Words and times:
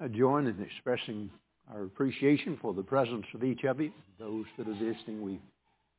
I 0.00 0.06
join 0.06 0.46
in 0.46 0.62
expressing 0.62 1.28
our 1.72 1.82
appreciation 1.82 2.56
for 2.62 2.72
the 2.72 2.82
presence 2.82 3.26
of 3.34 3.42
each 3.42 3.64
of 3.64 3.80
you. 3.80 3.92
Those 4.18 4.44
that 4.56 4.68
are 4.68 4.74
visiting, 4.74 5.22
we 5.22 5.40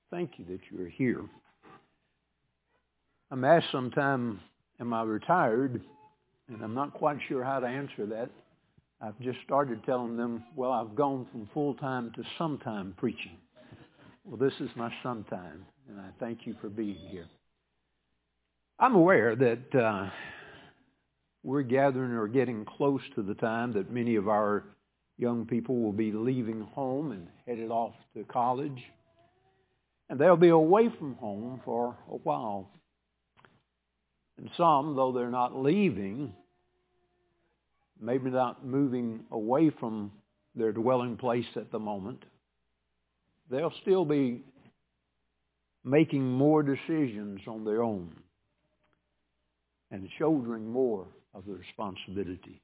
thank 0.09 0.31
you 0.37 0.45
that 0.45 0.61
you're 0.71 0.87
here. 0.87 1.21
I'm 3.29 3.43
asked 3.43 3.71
sometime, 3.71 4.39
am 4.79 4.93
I 4.93 5.03
retired? 5.03 5.81
And 6.47 6.63
I'm 6.63 6.73
not 6.73 6.93
quite 6.93 7.17
sure 7.27 7.43
how 7.43 7.59
to 7.59 7.67
answer 7.67 8.05
that. 8.07 8.29
I've 9.01 9.19
just 9.19 9.39
started 9.45 9.83
telling 9.85 10.17
them, 10.17 10.43
well, 10.55 10.71
I've 10.71 10.95
gone 10.95 11.27
from 11.31 11.49
full-time 11.53 12.11
to 12.15 12.23
sometime 12.37 12.95
preaching. 12.97 13.37
Well, 14.25 14.37
this 14.37 14.53
is 14.59 14.69
my 14.75 14.91
sometime, 15.03 15.65
and 15.89 15.99
I 15.99 16.09
thank 16.19 16.45
you 16.45 16.55
for 16.59 16.69
being 16.69 16.97
here. 17.09 17.27
I'm 18.79 18.95
aware 18.95 19.35
that 19.35 19.75
uh, 19.75 20.09
we're 21.43 21.61
gathering 21.61 22.11
or 22.11 22.27
getting 22.27 22.65
close 22.65 23.01
to 23.15 23.21
the 23.21 23.33
time 23.33 23.73
that 23.73 23.91
many 23.91 24.15
of 24.15 24.27
our 24.27 24.63
young 25.17 25.45
people 25.45 25.79
will 25.81 25.93
be 25.93 26.11
leaving 26.11 26.61
home 26.61 27.11
and 27.11 27.27
headed 27.45 27.71
off 27.71 27.93
to 28.15 28.23
college. 28.25 28.83
And 30.09 30.19
they'll 30.19 30.35
be 30.35 30.49
away 30.49 30.89
from 30.97 31.15
home 31.15 31.61
for 31.63 31.95
a 32.09 32.15
while. 32.15 32.69
And 34.37 34.49
some, 34.57 34.95
though 34.95 35.11
they're 35.11 35.29
not 35.29 35.55
leaving, 35.55 36.33
maybe 37.99 38.29
not 38.29 38.65
moving 38.65 39.21
away 39.31 39.69
from 39.69 40.11
their 40.55 40.71
dwelling 40.71 41.17
place 41.17 41.45
at 41.55 41.71
the 41.71 41.79
moment, 41.79 42.23
they'll 43.51 43.73
still 43.81 44.05
be 44.05 44.41
making 45.83 46.25
more 46.25 46.63
decisions 46.63 47.41
on 47.47 47.63
their 47.63 47.83
own 47.83 48.13
and 49.91 50.07
shouldering 50.17 50.69
more 50.69 51.07
of 51.33 51.45
the 51.45 51.53
responsibility. 51.53 52.61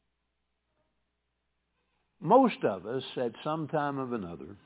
Most 2.22 2.64
of 2.64 2.86
us, 2.86 3.04
at 3.18 3.34
some 3.44 3.68
time 3.68 4.00
of 4.00 4.14
another, 4.14 4.58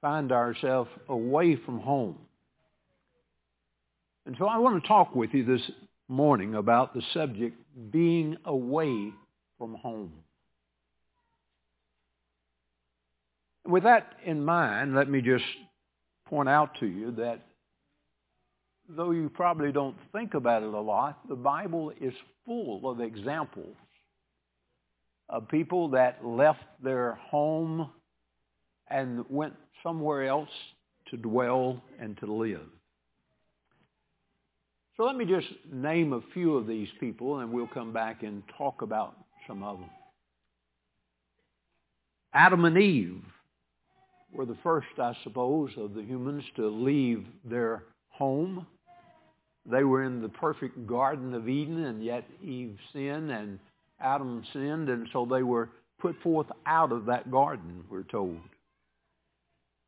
find 0.00 0.32
ourselves 0.32 0.90
away 1.08 1.56
from 1.56 1.80
home. 1.80 2.18
And 4.26 4.36
so 4.38 4.46
I 4.46 4.58
want 4.58 4.82
to 4.82 4.88
talk 4.88 5.14
with 5.14 5.30
you 5.32 5.44
this 5.44 5.70
morning 6.08 6.54
about 6.54 6.94
the 6.94 7.02
subject 7.12 7.56
being 7.90 8.36
away 8.44 9.12
from 9.58 9.74
home. 9.74 10.12
With 13.66 13.84
that 13.84 14.14
in 14.24 14.44
mind, 14.44 14.94
let 14.94 15.08
me 15.08 15.20
just 15.20 15.44
point 16.26 16.48
out 16.48 16.76
to 16.80 16.86
you 16.86 17.12
that 17.12 17.46
though 18.96 19.10
you 19.10 19.28
probably 19.28 19.72
don't 19.72 19.96
think 20.12 20.34
about 20.34 20.62
it 20.62 20.72
a 20.72 20.80
lot, 20.80 21.28
the 21.28 21.36
Bible 21.36 21.92
is 22.00 22.14
full 22.44 22.88
of 22.90 23.00
examples 23.00 23.76
of 25.28 25.48
people 25.48 25.88
that 25.90 26.24
left 26.24 26.64
their 26.82 27.14
home 27.14 27.90
and 28.88 29.24
went 29.28 29.54
somewhere 29.82 30.24
else 30.24 30.50
to 31.10 31.16
dwell 31.16 31.82
and 32.00 32.18
to 32.18 32.32
live. 32.32 32.66
So 34.96 35.04
let 35.04 35.16
me 35.16 35.24
just 35.24 35.46
name 35.72 36.12
a 36.12 36.20
few 36.34 36.56
of 36.56 36.66
these 36.66 36.88
people 36.98 37.38
and 37.38 37.52
we'll 37.52 37.68
come 37.68 37.92
back 37.92 38.22
and 38.22 38.42
talk 38.58 38.82
about 38.82 39.16
some 39.46 39.62
of 39.62 39.78
them. 39.78 39.90
Adam 42.34 42.64
and 42.64 42.76
Eve 42.76 43.22
were 44.32 44.46
the 44.46 44.58
first, 44.62 44.88
I 44.98 45.16
suppose, 45.24 45.70
of 45.76 45.94
the 45.94 46.02
humans 46.02 46.44
to 46.56 46.68
leave 46.68 47.24
their 47.44 47.84
home 48.10 48.66
they 49.70 49.84
were 49.84 50.04
in 50.04 50.20
the 50.20 50.28
perfect 50.28 50.86
Garden 50.86 51.34
of 51.34 51.48
Eden, 51.48 51.84
and 51.84 52.04
yet 52.04 52.24
Eve 52.42 52.76
sinned 52.92 53.30
and 53.30 53.58
Adam 54.00 54.42
sinned, 54.52 54.88
and 54.88 55.08
so 55.12 55.26
they 55.26 55.42
were 55.42 55.70
put 56.00 56.20
forth 56.22 56.46
out 56.66 56.92
of 56.92 57.06
that 57.06 57.30
garden, 57.30 57.84
we're 57.90 58.02
told. 58.02 58.40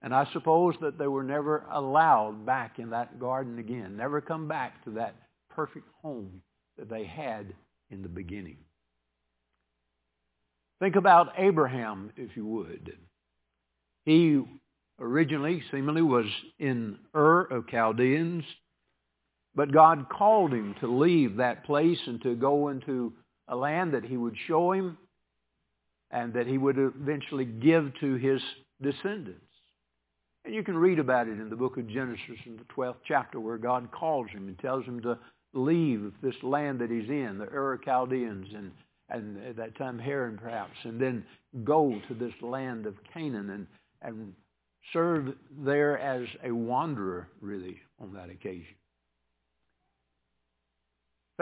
And 0.02 0.14
I 0.14 0.26
suppose 0.32 0.74
that 0.80 0.98
they 0.98 1.06
were 1.06 1.22
never 1.22 1.64
allowed 1.70 2.44
back 2.44 2.78
in 2.78 2.90
that 2.90 3.18
garden 3.18 3.58
again, 3.58 3.96
never 3.96 4.20
come 4.20 4.48
back 4.48 4.84
to 4.84 4.90
that 4.92 5.14
perfect 5.48 5.86
home 6.02 6.42
that 6.76 6.88
they 6.88 7.04
had 7.04 7.54
in 7.90 8.02
the 8.02 8.08
beginning. 8.08 8.58
Think 10.80 10.96
about 10.96 11.34
Abraham, 11.38 12.10
if 12.16 12.36
you 12.36 12.44
would. 12.44 12.96
He 14.04 14.42
originally, 14.98 15.62
seemingly, 15.70 16.02
was 16.02 16.26
in 16.58 16.98
Ur 17.14 17.42
of 17.42 17.68
Chaldeans, 17.68 18.44
but 19.54 19.72
God 19.72 20.08
called 20.08 20.52
him 20.52 20.74
to 20.80 20.86
leave 20.86 21.36
that 21.36 21.64
place 21.64 21.98
and 22.06 22.20
to 22.22 22.34
go 22.34 22.68
into 22.68 23.12
a 23.48 23.56
land 23.56 23.92
that 23.94 24.04
he 24.04 24.16
would 24.16 24.36
show 24.46 24.72
him 24.72 24.96
and 26.10 26.32
that 26.34 26.46
he 26.46 26.58
would 26.58 26.78
eventually 26.78 27.44
give 27.44 27.92
to 28.00 28.14
his 28.14 28.40
descendants. 28.80 29.40
And 30.44 30.54
you 30.54 30.62
can 30.62 30.76
read 30.76 30.98
about 30.98 31.28
it 31.28 31.38
in 31.38 31.50
the 31.50 31.56
book 31.56 31.76
of 31.76 31.88
Genesis 31.88 32.38
in 32.46 32.56
the 32.56 32.64
12th 32.76 32.96
chapter 33.06 33.38
where 33.40 33.58
God 33.58 33.90
calls 33.92 34.28
him 34.30 34.48
and 34.48 34.58
tells 34.58 34.84
him 34.84 35.00
to 35.02 35.18
leave 35.54 36.12
this 36.22 36.34
land 36.42 36.80
that 36.80 36.90
he's 36.90 37.08
in, 37.08 37.38
the 37.38 37.46
Ur 37.46 37.78
Chaldeans 37.84 38.48
and, 38.54 38.72
and 39.10 39.44
at 39.44 39.56
that 39.56 39.76
time 39.76 39.98
Haran 39.98 40.38
perhaps, 40.38 40.76
and 40.84 41.00
then 41.00 41.24
go 41.64 42.00
to 42.08 42.14
this 42.14 42.32
land 42.40 42.86
of 42.86 42.94
Canaan 43.12 43.50
and, 43.50 43.66
and 44.00 44.32
serve 44.92 45.34
there 45.58 45.98
as 45.98 46.26
a 46.42 46.50
wanderer 46.50 47.28
really 47.40 47.78
on 48.00 48.12
that 48.14 48.30
occasion. 48.30 48.74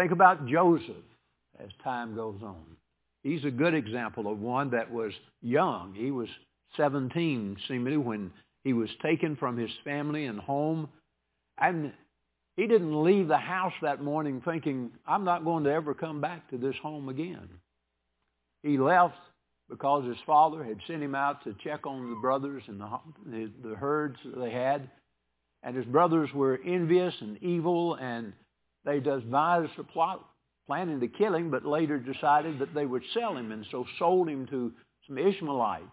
Think 0.00 0.12
about 0.12 0.46
Joseph 0.46 1.04
as 1.62 1.68
time 1.84 2.14
goes 2.14 2.40
on. 2.42 2.64
He's 3.22 3.44
a 3.44 3.50
good 3.50 3.74
example 3.74 4.32
of 4.32 4.38
one 4.38 4.70
that 4.70 4.90
was 4.90 5.12
young. 5.42 5.92
He 5.94 6.10
was 6.10 6.28
17, 6.78 7.58
seemingly, 7.68 7.98
when 7.98 8.32
he 8.64 8.72
was 8.72 8.88
taken 9.02 9.36
from 9.36 9.58
his 9.58 9.68
family 9.84 10.24
and 10.24 10.40
home. 10.40 10.88
And 11.58 11.92
he 12.56 12.66
didn't 12.66 13.04
leave 13.04 13.28
the 13.28 13.36
house 13.36 13.74
that 13.82 14.02
morning 14.02 14.40
thinking, 14.42 14.90
I'm 15.06 15.24
not 15.24 15.44
going 15.44 15.64
to 15.64 15.70
ever 15.70 15.92
come 15.92 16.22
back 16.22 16.48
to 16.48 16.56
this 16.56 16.76
home 16.82 17.10
again. 17.10 17.50
He 18.62 18.78
left 18.78 19.18
because 19.68 20.06
his 20.06 20.16
father 20.24 20.64
had 20.64 20.78
sent 20.86 21.02
him 21.02 21.14
out 21.14 21.44
to 21.44 21.54
check 21.62 21.86
on 21.86 22.08
the 22.08 22.16
brothers 22.16 22.62
and 22.68 22.80
the, 22.80 23.50
the 23.62 23.74
herds 23.74 24.16
they 24.34 24.50
had. 24.50 24.88
And 25.62 25.76
his 25.76 25.84
brothers 25.84 26.30
were 26.32 26.58
envious 26.64 27.12
and 27.20 27.36
evil 27.42 27.96
and 27.96 28.32
they 28.84 29.00
devised 29.00 29.78
a 29.78 29.84
plot 29.84 30.24
planning 30.66 31.00
to 31.00 31.08
kill 31.08 31.34
him, 31.34 31.50
but 31.50 31.64
later 31.66 31.98
decided 31.98 32.58
that 32.60 32.74
they 32.74 32.86
would 32.86 33.02
sell 33.12 33.36
him, 33.36 33.52
and 33.52 33.66
so 33.70 33.84
sold 33.98 34.28
him 34.28 34.46
to 34.46 34.72
some 35.06 35.18
Ishmaelites. 35.18 35.84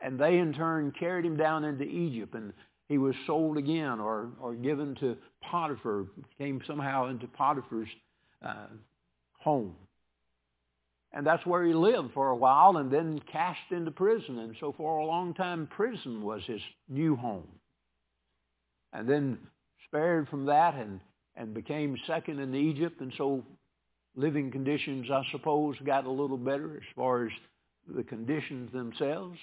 And 0.00 0.18
they 0.18 0.38
in 0.38 0.52
turn 0.52 0.92
carried 0.98 1.24
him 1.24 1.36
down 1.36 1.64
into 1.64 1.84
Egypt, 1.84 2.34
and 2.34 2.52
he 2.88 2.98
was 2.98 3.14
sold 3.26 3.56
again 3.56 4.00
or, 4.00 4.30
or 4.40 4.54
given 4.54 4.94
to 4.96 5.16
Potiphar, 5.42 6.06
came 6.38 6.60
somehow 6.66 7.08
into 7.08 7.26
Potiphar's 7.26 7.88
uh, 8.44 8.66
home. 9.38 9.74
And 11.12 11.24
that's 11.24 11.46
where 11.46 11.64
he 11.64 11.72
lived 11.72 12.12
for 12.12 12.30
a 12.30 12.36
while 12.36 12.76
and 12.76 12.90
then 12.90 13.20
cast 13.30 13.70
into 13.70 13.92
prison. 13.92 14.40
And 14.40 14.56
so 14.58 14.74
for 14.76 14.98
a 14.98 15.06
long 15.06 15.32
time, 15.32 15.68
prison 15.68 16.22
was 16.22 16.42
his 16.44 16.60
new 16.88 17.14
home. 17.14 17.46
And 18.92 19.08
then 19.08 19.38
spared 19.86 20.28
from 20.28 20.46
that 20.46 20.74
and 20.74 20.98
and 21.36 21.54
became 21.54 21.96
second 22.06 22.38
in 22.38 22.54
Egypt, 22.54 23.00
and 23.00 23.12
so 23.16 23.44
living 24.16 24.50
conditions, 24.50 25.08
I 25.10 25.22
suppose, 25.32 25.76
got 25.84 26.06
a 26.06 26.10
little 26.10 26.38
better 26.38 26.76
as 26.76 26.94
far 26.94 27.26
as 27.26 27.32
the 27.94 28.04
conditions 28.04 28.72
themselves. 28.72 29.38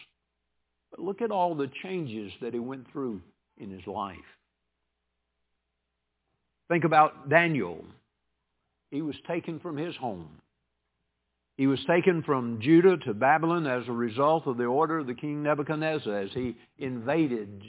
But 0.92 1.02
look 1.02 1.22
at 1.22 1.32
all 1.32 1.56
the 1.56 1.72
changes 1.84 2.32
that 2.42 2.54
he 2.54 2.60
went 2.60 2.92
through 2.92 3.22
in 3.58 3.70
his 3.70 3.86
life. 3.86 4.18
Think 6.70 6.84
about 6.86 7.30
Daniel. 7.30 7.84
He 8.92 9.02
was 9.02 9.16
taken 9.28 9.60
from 9.60 9.78
his 9.78 9.96
home. 9.96 10.30
He 11.58 11.68
was 11.68 11.80
taken 11.86 12.24
from 12.24 12.60
Judah 12.62 12.98
to 13.06 13.14
Babylon 13.14 13.68
as 13.68 13.88
a 13.88 13.92
result 13.92 14.48
of 14.48 14.58
the 14.58 14.66
order 14.66 15.00
of 15.00 15.08
the 15.08 15.14
king 15.14 15.44
Nebuchadnezzar 15.44 16.18
as 16.18 16.30
he 16.34 16.56
invaded 16.80 17.64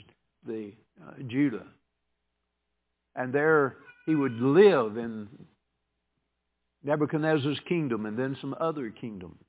the 0.47 0.71
uh, 1.05 1.11
Judah. 1.27 1.67
And 3.15 3.33
there 3.33 3.75
he 4.05 4.15
would 4.15 4.39
live 4.39 4.97
in 4.97 5.27
Nebuchadnezzar's 6.83 7.59
kingdom 7.67 8.05
and 8.05 8.17
then 8.17 8.37
some 8.41 8.55
other 8.59 8.89
kingdoms, 8.89 9.41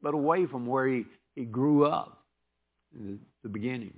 but 0.00 0.14
away 0.14 0.46
from 0.46 0.66
where 0.66 0.86
he, 0.86 1.04
he 1.34 1.44
grew 1.44 1.84
up 1.84 2.24
in 2.94 3.18
the 3.42 3.48
beginning. 3.48 3.94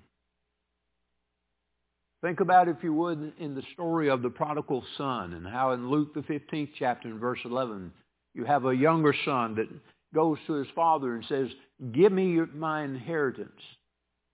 Think 2.23 2.41
about, 2.41 2.69
if 2.69 2.77
you 2.83 2.93
would, 2.93 3.33
in 3.39 3.55
the 3.55 3.63
story 3.73 4.11
of 4.11 4.21
the 4.21 4.29
prodigal 4.29 4.85
son 4.99 5.33
and 5.33 5.47
how 5.47 5.73
in 5.73 5.89
Luke 5.89 6.13
the 6.15 6.21
15th 6.21 6.71
chapter 6.79 7.09
in 7.09 7.19
verse 7.19 7.39
11, 7.45 7.93
you 8.35 8.45
have 8.45 8.67
a 8.67 8.75
younger 8.75 9.15
son 9.25 9.55
that 9.55 9.69
goes 10.15 10.39
to 10.47 10.55
his 10.55 10.67
father 10.75 11.15
and 11.15 11.25
says, 11.29 11.49
give 11.93 12.13
me 12.13 12.33
your, 12.33 12.47
my 12.47 12.83
inheritance. 12.83 13.61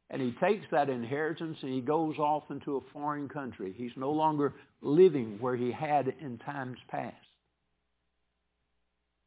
And 0.08 0.22
he 0.22 0.32
takes 0.40 0.66
that 0.70 0.88
inheritance 0.88 1.58
and 1.62 1.72
he 1.72 1.80
goes 1.80 2.16
off 2.18 2.44
into 2.50 2.76
a 2.76 2.92
foreign 2.92 3.28
country. 3.28 3.74
He's 3.76 3.96
no 3.96 4.12
longer 4.12 4.54
living 4.80 5.38
where 5.40 5.56
he 5.56 5.72
had 5.72 6.14
in 6.20 6.38
times 6.38 6.78
past. 6.88 7.16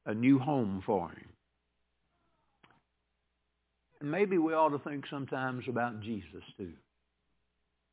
A 0.05 0.13
new 0.13 0.39
home 0.39 0.81
for 0.85 1.09
him. 1.09 1.25
And 3.99 4.09
maybe 4.09 4.37
we 4.37 4.53
ought 4.53 4.69
to 4.69 4.79
think 4.79 5.05
sometimes 5.09 5.65
about 5.67 6.01
Jesus 6.01 6.43
too, 6.57 6.71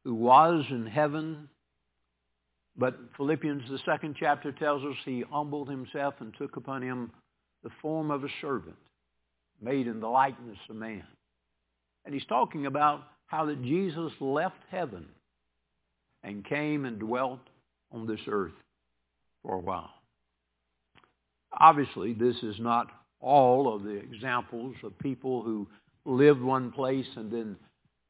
who 0.04 0.14
was 0.14 0.64
in 0.70 0.86
heaven, 0.86 1.48
but 2.78 2.96
Philippians, 3.16 3.68
the 3.68 3.80
second 3.84 4.16
chapter 4.18 4.52
tells 4.52 4.84
us 4.84 4.96
he 5.04 5.24
humbled 5.30 5.68
himself 5.68 6.14
and 6.20 6.32
took 6.38 6.56
upon 6.56 6.82
him 6.82 7.10
the 7.64 7.70
form 7.82 8.12
of 8.12 8.22
a 8.22 8.28
servant, 8.40 8.76
made 9.60 9.88
in 9.88 9.98
the 9.98 10.06
likeness 10.06 10.58
of 10.70 10.76
man. 10.76 11.02
And 12.06 12.14
he's 12.14 12.25
talking 12.25 12.67
about 12.67 13.03
how 13.26 13.47
that 13.47 13.62
Jesus 13.62 14.12
left 14.20 14.62
heaven 14.70 15.06
and 16.23 16.44
came 16.44 16.85
and 16.85 17.00
dwelt 17.00 17.41
on 17.93 18.06
this 18.06 18.20
earth 18.29 18.55
for 19.43 19.56
a 19.56 19.61
while. 19.61 19.91
Obviously, 21.58 22.12
this 22.12 22.37
is 22.43 22.56
not 22.61 22.87
all 23.20 23.75
of 23.75 23.82
the 23.82 23.97
examples 23.97 24.76
of 24.85 24.97
people 25.00 25.43
who 25.43 25.67
lived 26.05 26.41
one 26.41 26.70
place 26.70 27.06
and 27.17 27.31
then 27.31 27.56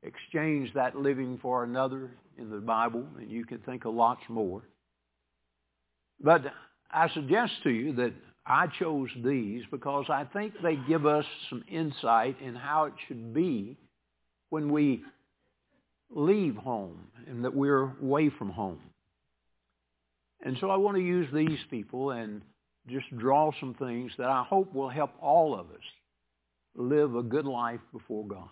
exchanged 0.03 0.75
that 0.75 0.97
living 0.97 1.39
for 1.41 1.65
another 1.65 2.11
in 2.39 2.51
the 2.51 2.59
Bible, 2.59 3.05
and 3.19 3.31
you 3.31 3.47
can 3.47 3.59
think 3.61 3.87
of 3.87 3.95
lots 3.95 4.23
more. 4.29 4.63
But 6.21 6.43
I 6.91 7.09
suggest 7.11 7.53
to 7.63 7.71
you 7.71 7.95
that 7.95 8.13
I 8.45 8.67
chose 8.79 9.09
these 9.25 9.63
because 9.71 10.07
I 10.11 10.25
think 10.25 10.55
they 10.63 10.77
give 10.77 11.07
us 11.07 11.25
some 11.49 11.65
insight 11.69 12.37
in 12.43 12.55
how 12.55 12.85
it 12.85 12.93
should 13.09 13.33
be 13.33 13.79
when 14.51 14.73
we 14.73 15.03
leave 16.11 16.57
home 16.57 17.09
and 17.27 17.45
that 17.45 17.55
we're 17.55 17.93
away 18.01 18.31
from 18.31 18.51
home. 18.51 18.81
And 20.43 20.57
so 20.61 20.71
I 20.71 20.77
want 20.77 20.97
to 20.97 21.03
use 21.03 21.29
these 21.33 21.59
people 21.71 22.11
and 22.11 22.43
just 22.89 23.07
draw 23.17 23.51
some 23.59 23.75
things 23.75 24.13
that 24.19 24.29
I 24.29 24.45
hope 24.49 24.73
will 24.73 24.89
help 24.89 25.11
all 25.21 25.59
of 25.59 25.71
us 25.71 25.83
live 26.77 27.17
a 27.17 27.23
good 27.23 27.47
life 27.47 27.81
before 27.93 28.27
God. 28.27 28.49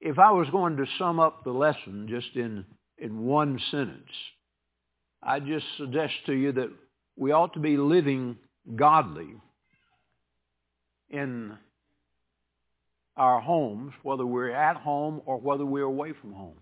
If 0.00 0.18
I 0.18 0.30
was 0.32 0.48
going 0.50 0.76
to 0.76 0.86
sum 0.98 1.18
up 1.18 1.42
the 1.42 1.50
lesson 1.50 2.06
just 2.08 2.36
in, 2.36 2.64
in 2.98 3.24
one 3.24 3.58
sentence, 3.70 4.12
I 5.22 5.40
just 5.40 5.64
suggest 5.78 6.12
to 6.26 6.34
you 6.34 6.52
that 6.52 6.70
we 7.16 7.32
ought 7.32 7.54
to 7.54 7.60
be 7.60 7.76
living 7.76 8.36
godly 8.76 9.34
in 11.10 11.56
our 13.16 13.40
homes, 13.40 13.92
whether 14.02 14.26
we're 14.26 14.50
at 14.50 14.76
home 14.76 15.22
or 15.26 15.38
whether 15.38 15.64
we're 15.64 15.82
away 15.82 16.12
from 16.20 16.32
home. 16.32 16.56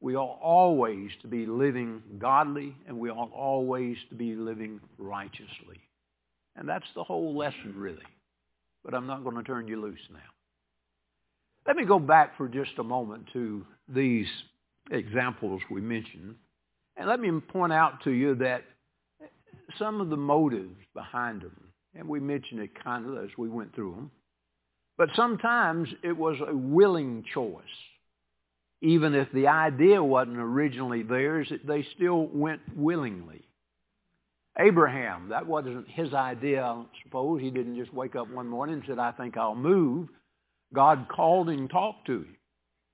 We 0.00 0.16
ought 0.16 0.40
always 0.40 1.10
to 1.22 1.28
be 1.28 1.46
living 1.46 2.02
godly 2.18 2.74
and 2.88 2.98
we 2.98 3.10
ought 3.10 3.32
always 3.32 3.96
to 4.08 4.14
be 4.14 4.34
living 4.34 4.80
righteously. 4.98 5.80
And 6.56 6.68
that's 6.68 6.86
the 6.94 7.04
whole 7.04 7.36
lesson 7.36 7.74
really. 7.76 7.98
But 8.84 8.94
I'm 8.94 9.06
not 9.06 9.24
going 9.24 9.36
to 9.36 9.42
turn 9.42 9.68
you 9.68 9.80
loose 9.80 10.00
now. 10.10 10.18
Let 11.66 11.76
me 11.76 11.84
go 11.84 11.98
back 11.98 12.36
for 12.36 12.48
just 12.48 12.72
a 12.78 12.82
moment 12.82 13.26
to 13.34 13.64
these 13.88 14.26
examples 14.90 15.60
we 15.70 15.80
mentioned. 15.80 16.34
And 16.96 17.08
let 17.08 17.20
me 17.20 17.30
point 17.40 17.72
out 17.72 18.02
to 18.04 18.10
you 18.10 18.34
that 18.36 18.64
some 19.78 20.00
of 20.00 20.08
the 20.08 20.16
motives 20.16 20.74
behind 20.94 21.42
them, 21.42 21.56
and 21.94 22.08
we 22.08 22.20
mentioned 22.20 22.60
it 22.60 22.70
kind 22.82 23.06
of 23.06 23.22
as 23.22 23.30
we 23.36 23.48
went 23.48 23.74
through 23.74 23.92
them, 23.92 24.10
but 25.00 25.08
sometimes 25.16 25.88
it 26.02 26.14
was 26.14 26.36
a 26.46 26.54
willing 26.54 27.24
choice. 27.32 27.62
Even 28.82 29.14
if 29.14 29.32
the 29.32 29.46
idea 29.48 30.04
wasn't 30.04 30.36
originally 30.36 31.02
theirs, 31.02 31.50
they 31.64 31.86
still 31.96 32.26
went 32.26 32.60
willingly. 32.76 33.40
Abraham, 34.58 35.30
that 35.30 35.46
wasn't 35.46 35.88
his 35.88 36.12
idea, 36.12 36.62
I 36.62 36.84
suppose. 37.02 37.40
He 37.40 37.50
didn't 37.50 37.78
just 37.78 37.94
wake 37.94 38.14
up 38.14 38.28
one 38.30 38.46
morning 38.46 38.74
and 38.74 38.84
said, 38.86 38.98
I 38.98 39.12
think 39.12 39.38
I'll 39.38 39.54
move. 39.54 40.08
God 40.74 41.06
called 41.08 41.48
him 41.48 41.60
and 41.60 41.70
talked 41.70 42.06
to 42.08 42.16
him 42.18 42.36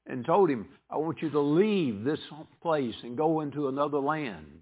and 0.06 0.24
told 0.24 0.48
him, 0.48 0.68
I 0.88 0.98
want 0.98 1.22
you 1.22 1.30
to 1.30 1.40
leave 1.40 2.04
this 2.04 2.20
place 2.62 2.94
and 3.02 3.16
go 3.16 3.40
into 3.40 3.66
another 3.66 3.98
land. 3.98 4.60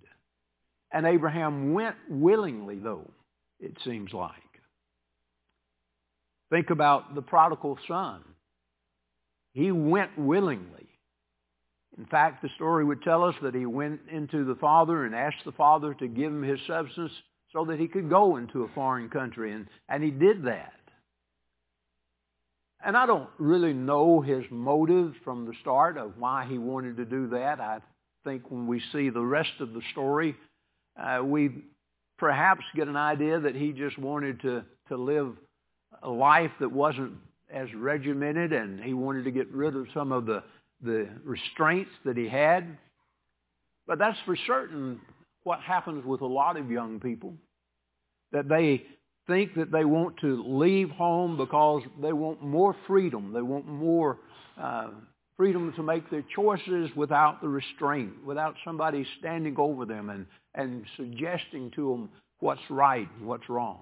And 0.95 1.05
Abraham 1.05 1.75
went 1.75 1.97
willingly, 2.09 2.79
though, 2.79 3.11
it 3.61 3.77
seems 3.85 4.15
like. 4.15 4.44
Think 6.51 6.71
about 6.71 7.15
the 7.15 7.23
prodigal 7.23 7.79
son. 7.89 8.23
He 9.53 9.73
went 9.73 10.19
willingly. 10.19 10.89
In 11.97 12.07
fact, 12.07 12.43
the 12.43 12.49
story 12.57 12.85
would 12.85 13.03
tell 13.03 13.25
us 13.25 13.37
that 13.43 13.55
he 13.55 13.67
went 13.67 14.01
into 14.11 14.45
the 14.45 14.57
father 14.57 15.05
and 15.05 15.15
asked 15.15 15.45
the 15.45 15.53
father 15.53 15.95
to 15.95 16.09
give 16.09 16.33
him 16.33 16.43
his 16.43 16.59
substance 16.67 17.13
so 17.53 17.65
that 17.67 17.79
he 17.79 17.87
could 17.87 18.11
go 18.11 18.37
into 18.37 18.65
a 18.65 18.69
foreign 18.75 19.09
country, 19.09 19.53
and, 19.53 19.69
and 19.89 20.03
he 20.03 20.11
did 20.11 20.45
that. 20.45 20.73
And 22.85 22.97
I 22.97 23.07
don't 23.07 23.31
really 23.39 23.73
know 23.73 24.21
his 24.21 24.45
motive 24.51 25.15
from 25.25 25.47
the 25.47 25.55
start 25.63 25.97
of 25.97 26.19
why 26.19 26.47
he 26.49 26.59
wanted 26.59 26.97
to 26.99 27.05
do 27.05 27.29
that. 27.29 27.61
I 27.61 27.79
think 28.25 28.51
when 28.51 28.67
we 28.67 28.83
see 28.93 29.09
the 29.09 29.25
rest 29.25 29.53
of 29.61 29.73
the 29.73 29.81
story, 29.93 30.35
uh, 31.01 31.23
we 31.25 31.63
perhaps 32.19 32.65
get 32.75 32.89
an 32.89 32.97
idea 32.97 33.41
that 33.41 33.55
he 33.55 33.73
just 33.73 33.99
wanted 33.99 34.41
to, 34.43 34.65
to 34.89 34.97
live 34.97 35.35
a 36.05 36.11
life 36.11 36.51
that 36.61 36.71
wasn't 36.71 37.15
as 37.53 37.69
regimented 37.75 38.53
and 38.53 38.81
he 38.81 38.95
wanted 38.95 39.25
to 39.25 39.31
get 39.31 39.51
rid 39.51 39.75
of 39.75 39.87
some 39.95 40.13
of 40.13 40.27
the, 40.27 40.43
the 40.83 41.09
restraints 41.25 41.91
that 42.05 42.17
he 42.17 42.29
had. 42.29 42.79
But 43.87 43.99
that's 43.99 44.19
for 44.25 44.37
certain 44.47 45.01
what 45.43 45.61
happens 45.61 46.05
with 46.05 46.21
a 46.21 46.27
lot 46.27 46.57
of 46.57 46.71
young 46.71 47.01
people, 47.01 47.35
that 48.33 48.49
they 48.49 48.85
think 49.27 49.55
that 49.55 49.71
they 49.71 49.85
want 49.85 50.17
to 50.19 50.43
leave 50.47 50.91
home 50.91 51.37
because 51.37 51.83
they 52.01 52.13
want 52.13 52.43
more 52.43 52.77
freedom. 52.87 53.33
They 53.33 53.43
want 53.43 53.67
more 53.67 54.19
uh, 54.61 54.89
freedom 55.37 55.73
to 55.77 55.83
make 55.83 56.11
their 56.11 56.25
choices 56.35 56.91
without 56.97 57.41
the 57.41 57.49
restraint, 57.49 58.25
without 58.25 58.55
somebody 58.65 59.07
standing 59.19 59.57
over 59.59 59.85
them 59.85 60.11
and, 60.11 60.27
and 60.55 60.85
suggesting 60.97 61.71
to 61.73 61.91
them 61.91 62.09
what's 62.41 62.61
right 62.71 63.09
and 63.19 63.27
what's 63.27 63.49
wrong. 63.49 63.81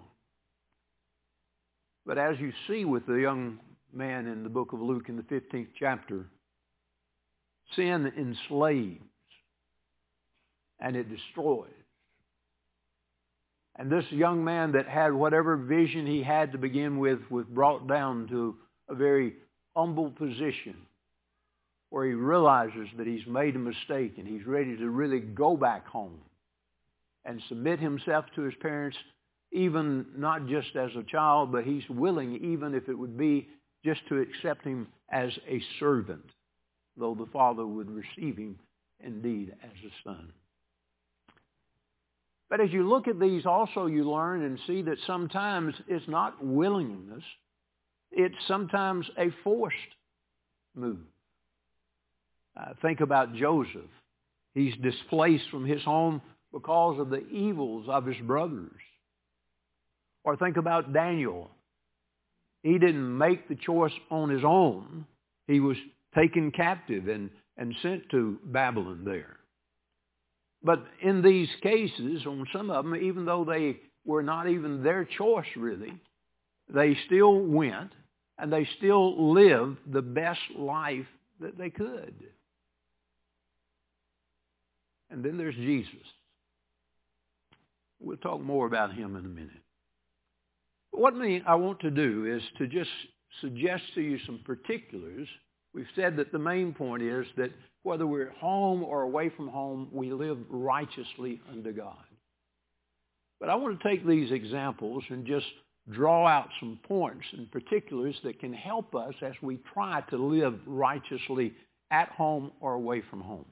But 2.05 2.19
as 2.19 2.39
you 2.41 2.53
see 2.67 2.85
with 2.85 3.07
the 3.07 3.15
young 3.15 3.59
man 3.93 4.27
in 4.27 4.43
the 4.43 4.49
book 4.49 4.73
of 4.73 4.81
Luke 4.81 5.09
in 5.09 5.17
the 5.17 5.23
15th 5.23 5.69
chapter, 5.79 6.27
sin 7.77 8.13
enslaves 8.17 9.03
and 10.81 10.97
it 10.97 11.09
destroys. 11.09 11.71
And 13.77 13.91
this 13.91 14.05
young 14.11 14.45
man 14.45 14.73
that 14.73 14.87
had 14.87 15.13
whatever 15.13 15.57
vision 15.57 16.07
he 16.07 16.23
had 16.23 16.53
to 16.53 16.59
begin 16.59 16.99
with 16.99 17.21
was 17.31 17.47
brought 17.47 17.87
down 17.87 18.29
to 18.29 18.57
a 18.89 18.95
very 18.95 19.35
humble 19.75 20.11
position 20.11 20.77
where 21.89 22.07
he 22.07 22.13
realizes 22.13 22.89
that 22.97 23.07
he's 23.07 23.27
made 23.27 23.55
a 23.55 23.59
mistake 23.59 24.15
and 24.19 24.27
he's 24.27 24.47
ready 24.47 24.77
to 24.77 24.91
really 24.91 25.21
go 25.21 25.57
back 25.57 25.87
home 25.87 26.19
and 27.25 27.41
submit 27.49 27.79
himself 27.79 28.25
to 28.35 28.43
his 28.43 28.55
parents 28.61 28.97
even 29.53 30.07
not 30.17 30.47
just 30.47 30.75
as 30.77 30.91
a 30.97 31.03
child, 31.05 31.53
but 31.53 31.65
he's 31.65 31.89
willing, 31.89 32.37
even 32.43 32.75
if 32.75 32.89
it 32.89 32.99
would 32.99 33.19
be 33.19 33.49
just 33.85 34.01
to 34.09 34.21
accept 34.21 34.65
him 34.65 34.89
as 35.11 35.31
a 35.49 35.61
servant, 35.79 36.25
though 36.97 37.15
the 37.15 37.31
father 37.33 37.67
would 37.67 37.91
receive 37.91 38.37
him 38.37 38.59
indeed 39.01 39.55
as 39.63 39.71
a 39.85 40.09
son. 40.09 40.33
But 42.49 42.61
as 42.61 42.71
you 42.71 42.89
look 42.89 43.09
at 43.09 43.19
these 43.19 43.47
also, 43.47 43.87
you 43.87 44.11
learn 44.11 44.43
and 44.43 44.59
see 44.67 44.83
that 44.83 44.99
sometimes 45.07 45.75
it's 45.89 46.07
not 46.09 46.45
willingness. 46.45 47.25
It's 48.11 48.35
sometimes 48.47 49.07
a 49.19 49.29
forced 49.43 49.77
move. 50.75 50.99
Uh, 52.55 52.75
think 52.83 53.01
about 53.01 53.35
Joseph. 53.35 53.89
He's 54.55 54.75
displaced 54.83 55.49
from 55.51 55.65
his 55.65 55.83
home 55.83 56.21
because 56.53 57.01
of 57.01 57.09
the 57.09 57.27
evils 57.29 57.87
of 57.89 58.05
his 58.05 58.19
brothers. 58.19 58.71
Or 60.25 60.37
think 60.37 60.57
about 60.57 60.93
Daniel. 60.93 61.51
He 62.63 62.79
didn't 62.79 63.19
make 63.19 63.49
the 63.49 63.57
choice 63.57 63.93
on 64.11 64.31
his 64.31 64.45
own. 64.45 65.07
He 65.49 65.61
was 65.61 65.77
taken 66.15 66.53
captive 66.53 67.09
and, 67.09 67.31
and 67.57 67.75
sent 67.83 68.09
to 68.11 68.39
Babylon 68.45 69.03
there. 69.05 69.37
But 70.63 70.85
in 71.01 71.23
these 71.23 71.49
cases, 71.63 72.25
on 72.27 72.47
some 72.53 72.71
of 72.71 72.85
them, 72.85 72.95
even 72.95 73.25
though 73.25 73.45
they 73.45 73.81
were 74.05 74.23
not 74.23 74.49
even 74.49 74.83
their 74.83 75.05
choice 75.05 75.47
really, 75.57 75.93
they 76.73 76.97
still 77.07 77.41
went 77.41 77.91
and 78.39 78.53
they 78.53 78.69
still 78.79 79.33
lived 79.33 79.79
the 79.91 80.03
best 80.03 80.41
life 80.57 81.07
that 81.41 81.59
they 81.59 81.71
could. 81.71 82.15
And 85.11 85.25
then 85.25 85.37
there's 85.37 85.55
Jesus. 85.55 85.93
We'll 88.01 88.17
talk 88.17 88.41
more 88.41 88.67
about 88.67 88.95
him 88.95 89.17
in 89.17 89.25
a 89.25 89.29
minute. 89.29 89.51
What 90.93 91.15
I 91.15 91.55
want 91.55 91.81
to 91.81 91.91
do 91.91 92.27
is 92.27 92.43
to 92.59 92.67
just 92.67 92.91
suggest 93.41 93.83
to 93.95 94.01
you 94.01 94.19
some 94.27 94.41
particulars. 94.45 95.27
We've 95.75 95.87
said 95.97 96.17
that 96.19 96.33
the 96.33 96.39
main 96.39 96.75
point 96.75 97.03
is 97.03 97.27
that 97.37 97.51
whether 97.83 98.07
we're 98.07 98.29
at 98.29 98.37
home 98.37 98.85
or 98.85 99.03
away 99.03 99.31
from 99.31 99.49
home, 99.49 99.89
we 99.91 100.13
live 100.13 100.39
righteously 100.49 101.41
under 101.51 101.73
God. 101.73 102.05
But 103.41 103.49
I 103.49 103.57
want 103.57 103.81
to 103.81 103.89
take 103.89 104.07
these 104.07 104.31
examples 104.31 105.03
and 105.09 105.27
just 105.27 105.47
draw 105.91 106.27
out 106.27 106.49
some 106.61 106.79
points 106.87 107.25
and 107.33 107.51
particulars 107.51 108.15
that 108.23 108.39
can 108.39 108.53
help 108.53 108.95
us 108.95 109.15
as 109.23 109.33
we 109.43 109.59
try 109.73 110.03
to 110.11 110.17
live 110.17 110.61
righteously 110.67 111.55
at 111.91 112.11
home 112.11 112.53
or 112.61 112.75
away 112.75 113.03
from 113.11 113.21
home. 113.21 113.47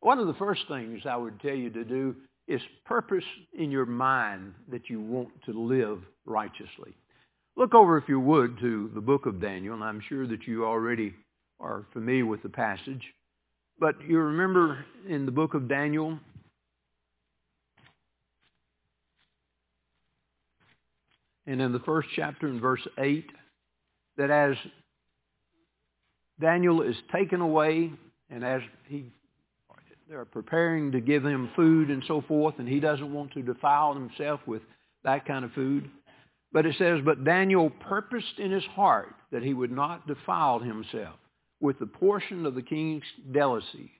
One 0.00 0.18
of 0.20 0.28
the 0.28 0.34
first 0.34 0.62
things 0.68 1.02
I 1.04 1.16
would 1.16 1.40
tell 1.40 1.54
you 1.54 1.70
to 1.70 1.84
do 1.84 2.16
is 2.48 2.62
purpose 2.86 3.24
in 3.56 3.70
your 3.70 3.86
mind 3.86 4.54
that 4.70 4.88
you 4.88 5.00
want 5.00 5.28
to 5.44 5.52
live 5.52 6.00
righteously. 6.24 6.94
Look 7.56 7.74
over, 7.74 7.98
if 7.98 8.08
you 8.08 8.18
would, 8.18 8.58
to 8.60 8.90
the 8.94 9.00
book 9.00 9.26
of 9.26 9.40
Daniel, 9.40 9.74
and 9.74 9.84
I'm 9.84 10.00
sure 10.08 10.26
that 10.26 10.46
you 10.46 10.64
already 10.64 11.14
are 11.60 11.84
familiar 11.92 12.24
with 12.24 12.42
the 12.42 12.48
passage. 12.48 13.02
But 13.78 13.96
you 14.08 14.18
remember 14.18 14.84
in 15.06 15.26
the 15.26 15.32
book 15.32 15.54
of 15.54 15.68
Daniel, 15.68 16.18
and 21.46 21.60
in 21.60 21.72
the 21.72 21.80
first 21.80 22.08
chapter 22.16 22.48
in 22.48 22.60
verse 22.60 22.86
8, 22.96 23.30
that 24.16 24.30
as 24.30 24.56
Daniel 26.40 26.82
is 26.82 26.96
taken 27.12 27.40
away 27.40 27.92
and 28.30 28.44
as 28.44 28.62
he 28.86 29.12
they're 30.08 30.24
preparing 30.24 30.92
to 30.92 31.00
give 31.00 31.24
him 31.24 31.50
food 31.54 31.90
and 31.90 32.02
so 32.08 32.22
forth, 32.26 32.54
and 32.58 32.68
he 32.68 32.80
doesn't 32.80 33.12
want 33.12 33.32
to 33.32 33.42
defile 33.42 33.92
himself 33.92 34.40
with 34.46 34.62
that 35.04 35.26
kind 35.26 35.44
of 35.44 35.52
food. 35.52 35.90
But 36.50 36.64
it 36.64 36.76
says, 36.78 37.00
But 37.04 37.24
Daniel 37.24 37.68
purposed 37.68 38.38
in 38.38 38.50
his 38.50 38.64
heart 38.64 39.14
that 39.32 39.42
he 39.42 39.52
would 39.52 39.70
not 39.70 40.06
defile 40.06 40.60
himself 40.60 41.16
with 41.60 41.78
the 41.78 41.86
portion 41.86 42.46
of 42.46 42.54
the 42.54 42.62
king's 42.62 43.04
delicacy, 43.32 43.90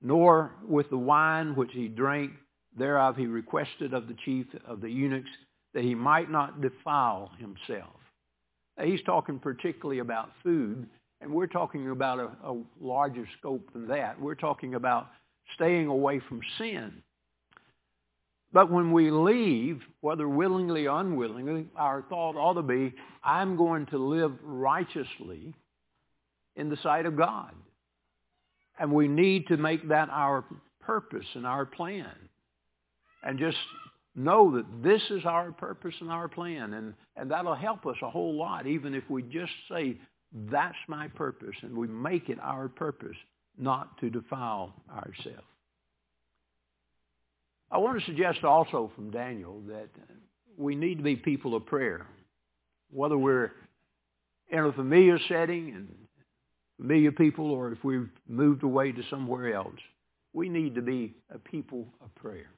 nor 0.00 0.52
with 0.66 0.88
the 0.88 0.98
wine 0.98 1.54
which 1.54 1.72
he 1.72 1.88
drank. 1.88 2.32
Thereof 2.78 3.16
he 3.16 3.26
requested 3.26 3.92
of 3.92 4.08
the 4.08 4.16
chief 4.24 4.46
of 4.66 4.80
the 4.80 4.88
eunuchs 4.88 5.28
that 5.74 5.84
he 5.84 5.94
might 5.94 6.30
not 6.30 6.62
defile 6.62 7.30
himself. 7.38 7.92
Now, 8.78 8.84
he's 8.84 9.02
talking 9.02 9.38
particularly 9.38 9.98
about 9.98 10.30
food, 10.42 10.88
and 11.20 11.30
we're 11.30 11.46
talking 11.46 11.90
about 11.90 12.18
a, 12.18 12.30
a 12.48 12.62
larger 12.80 13.28
scope 13.38 13.70
than 13.74 13.88
that. 13.88 14.18
We're 14.18 14.34
talking 14.34 14.74
about 14.74 15.08
staying 15.54 15.86
away 15.86 16.20
from 16.28 16.40
sin. 16.58 17.02
But 18.52 18.70
when 18.70 18.92
we 18.92 19.10
leave, 19.10 19.80
whether 20.00 20.28
willingly 20.28 20.86
or 20.86 21.00
unwillingly, 21.00 21.66
our 21.74 22.02
thought 22.02 22.36
ought 22.36 22.54
to 22.54 22.62
be, 22.62 22.94
I'm 23.24 23.56
going 23.56 23.86
to 23.86 23.98
live 23.98 24.32
righteously 24.42 25.54
in 26.56 26.68
the 26.68 26.76
sight 26.82 27.06
of 27.06 27.16
God. 27.16 27.52
And 28.78 28.92
we 28.92 29.08
need 29.08 29.46
to 29.48 29.56
make 29.56 29.88
that 29.88 30.08
our 30.10 30.44
purpose 30.80 31.26
and 31.34 31.46
our 31.46 31.64
plan. 31.64 32.10
And 33.22 33.38
just 33.38 33.56
know 34.14 34.56
that 34.56 34.66
this 34.82 35.02
is 35.10 35.24
our 35.24 35.52
purpose 35.52 35.94
and 36.00 36.10
our 36.10 36.28
plan. 36.28 36.74
And, 36.74 36.94
and 37.16 37.30
that'll 37.30 37.54
help 37.54 37.86
us 37.86 37.96
a 38.02 38.10
whole 38.10 38.36
lot, 38.36 38.66
even 38.66 38.94
if 38.94 39.08
we 39.08 39.22
just 39.22 39.52
say, 39.70 39.96
that's 40.50 40.76
my 40.88 41.08
purpose, 41.08 41.54
and 41.62 41.76
we 41.76 41.86
make 41.86 42.28
it 42.28 42.38
our 42.40 42.68
purpose 42.68 43.16
not 43.58 43.98
to 43.98 44.10
defile 44.10 44.74
ourselves. 44.90 45.46
I 47.70 47.78
want 47.78 47.98
to 47.98 48.06
suggest 48.06 48.44
also 48.44 48.90
from 48.94 49.10
Daniel 49.10 49.60
that 49.68 49.88
we 50.58 50.74
need 50.74 50.98
to 50.98 51.02
be 51.02 51.16
people 51.16 51.54
of 51.54 51.64
prayer. 51.64 52.06
Whether 52.90 53.16
we're 53.16 53.52
in 54.50 54.58
a 54.58 54.72
familiar 54.72 55.18
setting 55.28 55.72
and 55.74 55.88
familiar 56.78 57.12
people 57.12 57.50
or 57.50 57.72
if 57.72 57.82
we've 57.82 58.10
moved 58.28 58.62
away 58.62 58.92
to 58.92 59.02
somewhere 59.08 59.54
else, 59.54 59.80
we 60.34 60.48
need 60.48 60.74
to 60.74 60.82
be 60.82 61.14
a 61.34 61.38
people 61.38 61.86
of 62.02 62.14
prayer. 62.14 62.50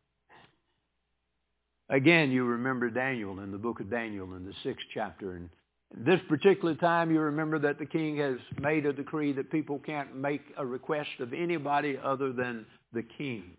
Again, 1.89 2.31
you 2.31 2.45
remember 2.45 2.89
Daniel 2.91 3.41
in 3.41 3.53
the 3.53 3.59
book 3.59 3.79
of 3.81 3.91
Daniel 3.91 4.35
in 4.35 4.45
the 4.45 4.55
sixth 4.63 4.87
chapter. 4.93 5.35
And 5.35 5.51
this 5.97 6.21
particular 6.29 6.75
time, 6.75 7.11
you 7.11 7.21
remember 7.21 7.59
that 7.61 7.79
the 7.79 7.87
king 7.87 8.17
has 8.17 8.37
made 8.61 8.85
a 8.85 8.93
decree 8.93 9.33
that 9.33 9.51
people 9.51 9.79
can't 9.79 10.15
make 10.17 10.43
a 10.57 10.67
request 10.67 11.11
of 11.21 11.33
anybody 11.33 11.99
other 12.03 12.33
than 12.33 12.67
the 12.93 13.03
king. 13.03 13.53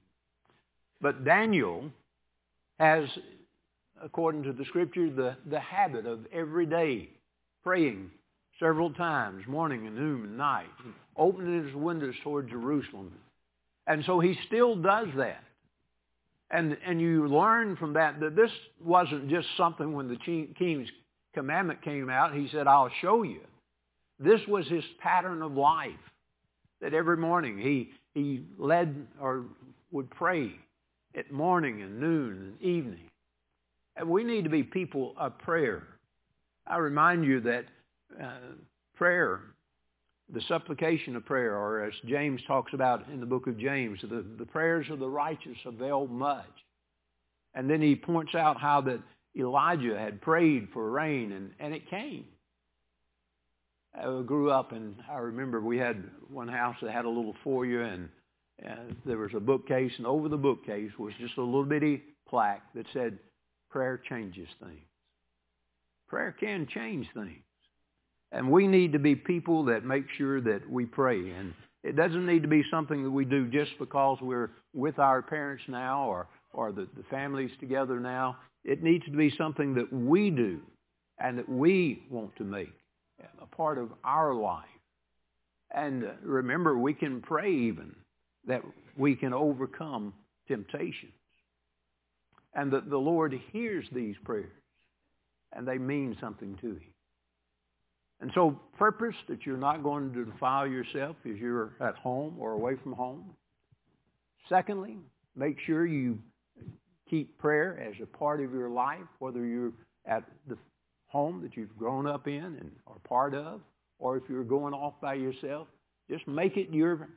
But 1.01 1.23
Daniel 1.23 1.91
has, 2.79 3.07
according 4.03 4.43
to 4.43 4.53
the 4.53 4.65
scripture, 4.65 5.09
the, 5.09 5.37
the 5.49 5.59
habit 5.59 6.05
of 6.05 6.19
every 6.33 6.65
day 6.65 7.09
praying 7.63 8.11
several 8.59 8.91
times, 8.91 9.43
morning 9.47 9.87
and 9.87 9.95
noon 9.95 10.23
and 10.23 10.37
night, 10.37 10.67
opening 11.17 11.65
his 11.65 11.75
windows 11.75 12.15
toward 12.23 12.49
Jerusalem. 12.49 13.13
And 13.87 14.03
so 14.05 14.19
he 14.19 14.37
still 14.47 14.75
does 14.75 15.07
that. 15.17 15.43
And, 16.51 16.77
and 16.85 17.01
you 17.01 17.27
learn 17.27 17.75
from 17.75 17.93
that 17.93 18.19
that 18.19 18.35
this 18.35 18.51
wasn't 18.83 19.29
just 19.29 19.47
something 19.57 19.93
when 19.93 20.07
the 20.07 20.17
king's 20.57 20.89
commandment 21.35 21.83
came 21.83 22.09
out, 22.09 22.33
he 22.33 22.47
said, 22.51 22.67
I'll 22.67 22.89
show 23.01 23.21
you. 23.21 23.41
This 24.19 24.41
was 24.47 24.67
his 24.67 24.83
pattern 24.99 25.43
of 25.43 25.53
life, 25.53 25.91
that 26.81 26.95
every 26.95 27.17
morning 27.17 27.59
he, 27.59 27.91
he 28.15 28.45
led 28.57 29.05
or 29.21 29.43
would 29.91 30.09
pray 30.09 30.53
at 31.15 31.31
morning 31.31 31.83
and 31.83 31.99
noon 31.99 32.55
and 32.59 32.61
evening. 32.61 33.09
And 33.95 34.09
we 34.09 34.23
need 34.23 34.45
to 34.45 34.49
be 34.49 34.63
people 34.63 35.13
of 35.17 35.37
prayer. 35.37 35.83
I 36.67 36.77
remind 36.77 37.25
you 37.25 37.41
that 37.41 37.65
uh, 38.21 38.55
prayer, 38.95 39.41
the 40.33 40.41
supplication 40.47 41.15
of 41.15 41.25
prayer, 41.25 41.55
or 41.55 41.83
as 41.83 41.93
James 42.05 42.41
talks 42.47 42.73
about 42.73 43.07
in 43.09 43.19
the 43.19 43.25
book 43.25 43.47
of 43.47 43.57
James, 43.57 43.99
the, 44.01 44.25
the 44.37 44.45
prayers 44.45 44.87
of 44.89 44.99
the 44.99 45.07
righteous 45.07 45.57
avail 45.65 46.07
much. 46.07 46.45
And 47.53 47.69
then 47.69 47.81
he 47.81 47.95
points 47.95 48.35
out 48.35 48.59
how 48.59 48.81
that 48.81 48.99
Elijah 49.37 49.97
had 49.97 50.21
prayed 50.21 50.69
for 50.73 50.89
rain, 50.89 51.31
and, 51.31 51.51
and 51.59 51.73
it 51.73 51.89
came. 51.89 52.25
I 53.93 54.21
grew 54.25 54.51
up, 54.51 54.71
and 54.71 54.95
I 55.09 55.17
remember 55.17 55.61
we 55.61 55.77
had 55.77 56.03
one 56.29 56.47
house 56.47 56.75
that 56.81 56.91
had 56.91 57.05
a 57.05 57.09
little 57.09 57.35
foyer, 57.43 57.81
and, 57.81 58.09
and 58.59 58.95
there 59.05 59.17
was 59.17 59.31
a 59.35 59.39
bookcase, 59.39 59.91
and 59.97 60.07
over 60.07 60.29
the 60.29 60.37
bookcase 60.37 60.91
was 60.97 61.13
just 61.19 61.37
a 61.37 61.41
little 61.41 61.65
bitty 61.65 62.01
plaque 62.27 62.63
that 62.75 62.85
said, 62.93 63.17
prayer 63.69 64.01
changes 64.09 64.47
things. 64.59 64.81
Prayer 66.07 66.35
can 66.37 66.67
change 66.67 67.07
things. 67.13 67.43
And 68.31 68.51
we 68.51 68.67
need 68.67 68.93
to 68.93 68.99
be 68.99 69.15
people 69.15 69.65
that 69.65 69.85
make 69.85 70.05
sure 70.17 70.41
that 70.41 70.69
we 70.69 70.85
pray. 70.85 71.31
And 71.31 71.53
it 71.83 71.95
doesn't 71.95 72.25
need 72.25 72.41
to 72.41 72.47
be 72.47 72.63
something 72.69 73.03
that 73.03 73.11
we 73.11 73.25
do 73.25 73.47
just 73.47 73.71
because 73.79 74.17
we're 74.21 74.51
with 74.73 74.99
our 74.99 75.21
parents 75.21 75.63
now 75.67 76.05
or, 76.05 76.27
or 76.53 76.71
the, 76.71 76.87
the 76.97 77.03
families 77.09 77.51
together 77.59 77.99
now. 77.99 78.37
It 78.65 78.81
needs 78.81 79.05
to 79.05 79.11
be 79.11 79.31
something 79.37 79.75
that 79.75 79.93
we 79.93 80.31
do 80.31 80.59
and 81.19 81.37
that 81.37 81.47
we 81.47 82.03
want 82.09 82.35
to 82.37 82.43
make 82.43 82.73
a 83.41 83.45
part 83.45 83.77
of 83.77 83.91
our 84.03 84.33
life. 84.33 84.65
And 85.73 86.03
remember, 86.23 86.77
we 86.77 86.93
can 86.93 87.21
pray 87.21 87.51
even 87.51 87.95
that 88.47 88.63
we 88.97 89.15
can 89.15 89.33
overcome 89.33 90.13
temptations. 90.47 91.13
And 92.55 92.71
that 92.71 92.89
the 92.89 92.97
Lord 92.97 93.39
hears 93.51 93.85
these 93.91 94.15
prayers 94.23 94.51
and 95.53 95.67
they 95.67 95.77
mean 95.77 96.17
something 96.19 96.57
to 96.61 96.67
Him. 96.67 96.93
And 98.21 98.31
so 98.33 98.59
purpose 98.79 99.15
that 99.27 99.45
you're 99.45 99.57
not 99.57 99.83
going 99.83 100.13
to 100.13 100.25
defile 100.25 100.65
yourself 100.65 101.17
as 101.29 101.37
you're 101.37 101.73
at 101.81 101.95
home 101.95 102.35
or 102.39 102.53
away 102.53 102.75
from 102.81 102.93
home. 102.93 103.25
Secondly, 104.47 104.97
make 105.35 105.57
sure 105.65 105.85
you 105.85 106.17
keep 107.09 107.37
prayer 107.37 107.79
as 107.79 107.95
a 108.01 108.05
part 108.05 108.41
of 108.41 108.53
your 108.53 108.69
life, 108.69 108.99
whether 109.19 109.45
you're 109.45 109.73
at 110.05 110.23
the 110.47 110.57
home 111.07 111.41
that 111.41 111.55
you've 111.55 111.75
grown 111.77 112.07
up 112.07 112.27
in 112.27 112.43
and 112.43 112.71
are 112.87 112.99
part 113.07 113.33
of, 113.33 113.61
or 113.99 114.17
if 114.17 114.23
you're 114.29 114.43
going 114.43 114.73
off 114.73 114.93
by 115.01 115.13
yourself, 115.13 115.67
just 116.09 116.27
make 116.27 116.57
it 116.57 116.69
your 116.71 117.07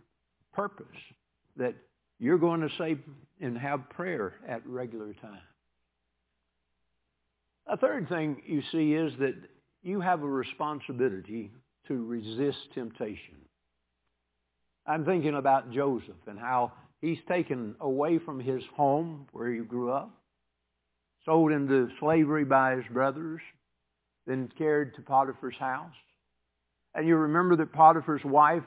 purpose 0.52 0.86
that 1.56 1.74
you're 2.18 2.38
going 2.38 2.60
to 2.60 2.68
say 2.78 2.96
and 3.40 3.56
have 3.56 3.88
prayer 3.90 4.34
at 4.46 4.66
regular 4.66 5.12
times. 5.14 5.40
A 7.66 7.76
third 7.76 8.08
thing 8.08 8.42
you 8.46 8.62
see 8.72 8.94
is 8.94 9.12
that 9.18 9.34
you 9.82 10.00
have 10.00 10.22
a 10.22 10.26
responsibility 10.26 11.50
to 11.86 12.04
resist 12.06 12.58
temptation. 12.74 13.36
I'm 14.86 15.04
thinking 15.04 15.34
about 15.34 15.70
Joseph 15.70 16.16
and 16.26 16.38
how 16.38 16.72
he's 17.00 17.18
taken 17.28 17.74
away 17.80 18.18
from 18.18 18.40
his 18.40 18.62
home 18.76 19.26
where 19.32 19.52
he 19.52 19.60
grew 19.60 19.92
up, 19.92 20.10
sold 21.24 21.52
into 21.52 21.88
slavery 22.00 22.44
by 22.44 22.76
his 22.76 22.84
brothers, 22.92 23.40
then 24.26 24.50
carried 24.58 24.94
to 24.94 25.02
Potiphar's 25.02 25.56
house. 25.58 25.94
And 26.94 27.06
you 27.06 27.16
remember 27.16 27.56
that 27.56 27.72
Potiphar's 27.72 28.24
wife 28.24 28.62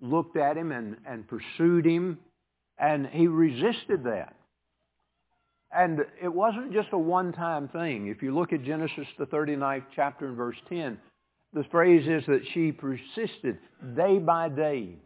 looked 0.00 0.36
at 0.36 0.56
him 0.56 0.72
and, 0.72 0.96
and 1.06 1.26
pursued 1.28 1.86
him, 1.86 2.18
and 2.78 3.06
he 3.06 3.26
resisted 3.26 4.04
that. 4.04 4.34
And 5.72 6.00
it 6.22 6.32
wasn't 6.32 6.72
just 6.72 6.88
a 6.92 6.98
one-time 6.98 7.68
thing. 7.68 8.06
If 8.08 8.22
you 8.22 8.34
look 8.34 8.52
at 8.52 8.64
Genesis, 8.64 9.06
the 9.18 9.26
39th 9.26 9.84
chapter 9.94 10.26
and 10.26 10.36
verse 10.36 10.56
10, 10.68 10.98
the 11.52 11.64
phrase 11.64 12.06
is 12.06 12.24
that 12.26 12.42
she 12.54 12.72
persisted 12.72 13.58
day 13.96 14.18
by 14.18 14.48
day. 14.48 14.96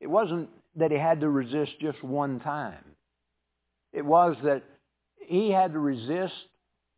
It 0.00 0.08
wasn't 0.08 0.50
that 0.76 0.90
he 0.90 0.98
had 0.98 1.20
to 1.20 1.28
resist 1.28 1.72
just 1.80 2.02
one 2.02 2.40
time. 2.40 2.84
It 3.92 4.04
was 4.04 4.36
that 4.44 4.62
he 5.26 5.50
had 5.50 5.72
to 5.72 5.78
resist 5.78 6.34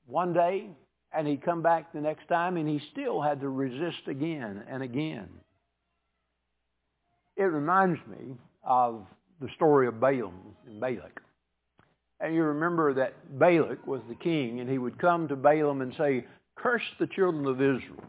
one 0.07 0.33
day, 0.33 0.71
and 1.13 1.27
he'd 1.27 1.43
come 1.43 1.63
back 1.63 1.93
the 1.93 2.01
next 2.01 2.27
time, 2.29 2.57
and 2.57 2.69
he 2.69 2.81
still 2.93 3.21
had 3.21 3.41
to 3.41 3.49
resist 3.49 4.09
again 4.09 4.65
and 4.69 4.83
again. 4.83 5.29
It 7.37 7.45
reminds 7.45 8.01
me 8.07 8.35
of 8.65 9.07
the 9.41 9.49
story 9.57 9.87
of 9.87 10.01
Balaam 10.01 10.57
and 10.67 10.81
Balak. 10.81 11.21
And 12.19 12.35
you 12.35 12.45
remember 12.45 12.95
that 12.95 13.39
Balak 13.39 13.87
was 13.87 14.01
the 14.09 14.15
king, 14.15 14.61
and 14.61 14.71
he 14.71 14.79
would 14.79 14.99
come 14.99 15.29
to 15.29 15.37
Balaam 15.37 15.83
and 15.83 15.95
say, 15.97 16.27
curse 16.57 16.83
the 16.99 17.07
children 17.07 17.47
of 17.47 17.61
Israel. 17.61 18.05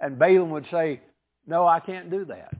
And 0.00 0.18
Balaam 0.18 0.50
would 0.50 0.66
say, 0.70 1.00
no, 1.46 1.66
I 1.66 1.80
can't 1.80 2.10
do 2.10 2.26
that. 2.26 2.54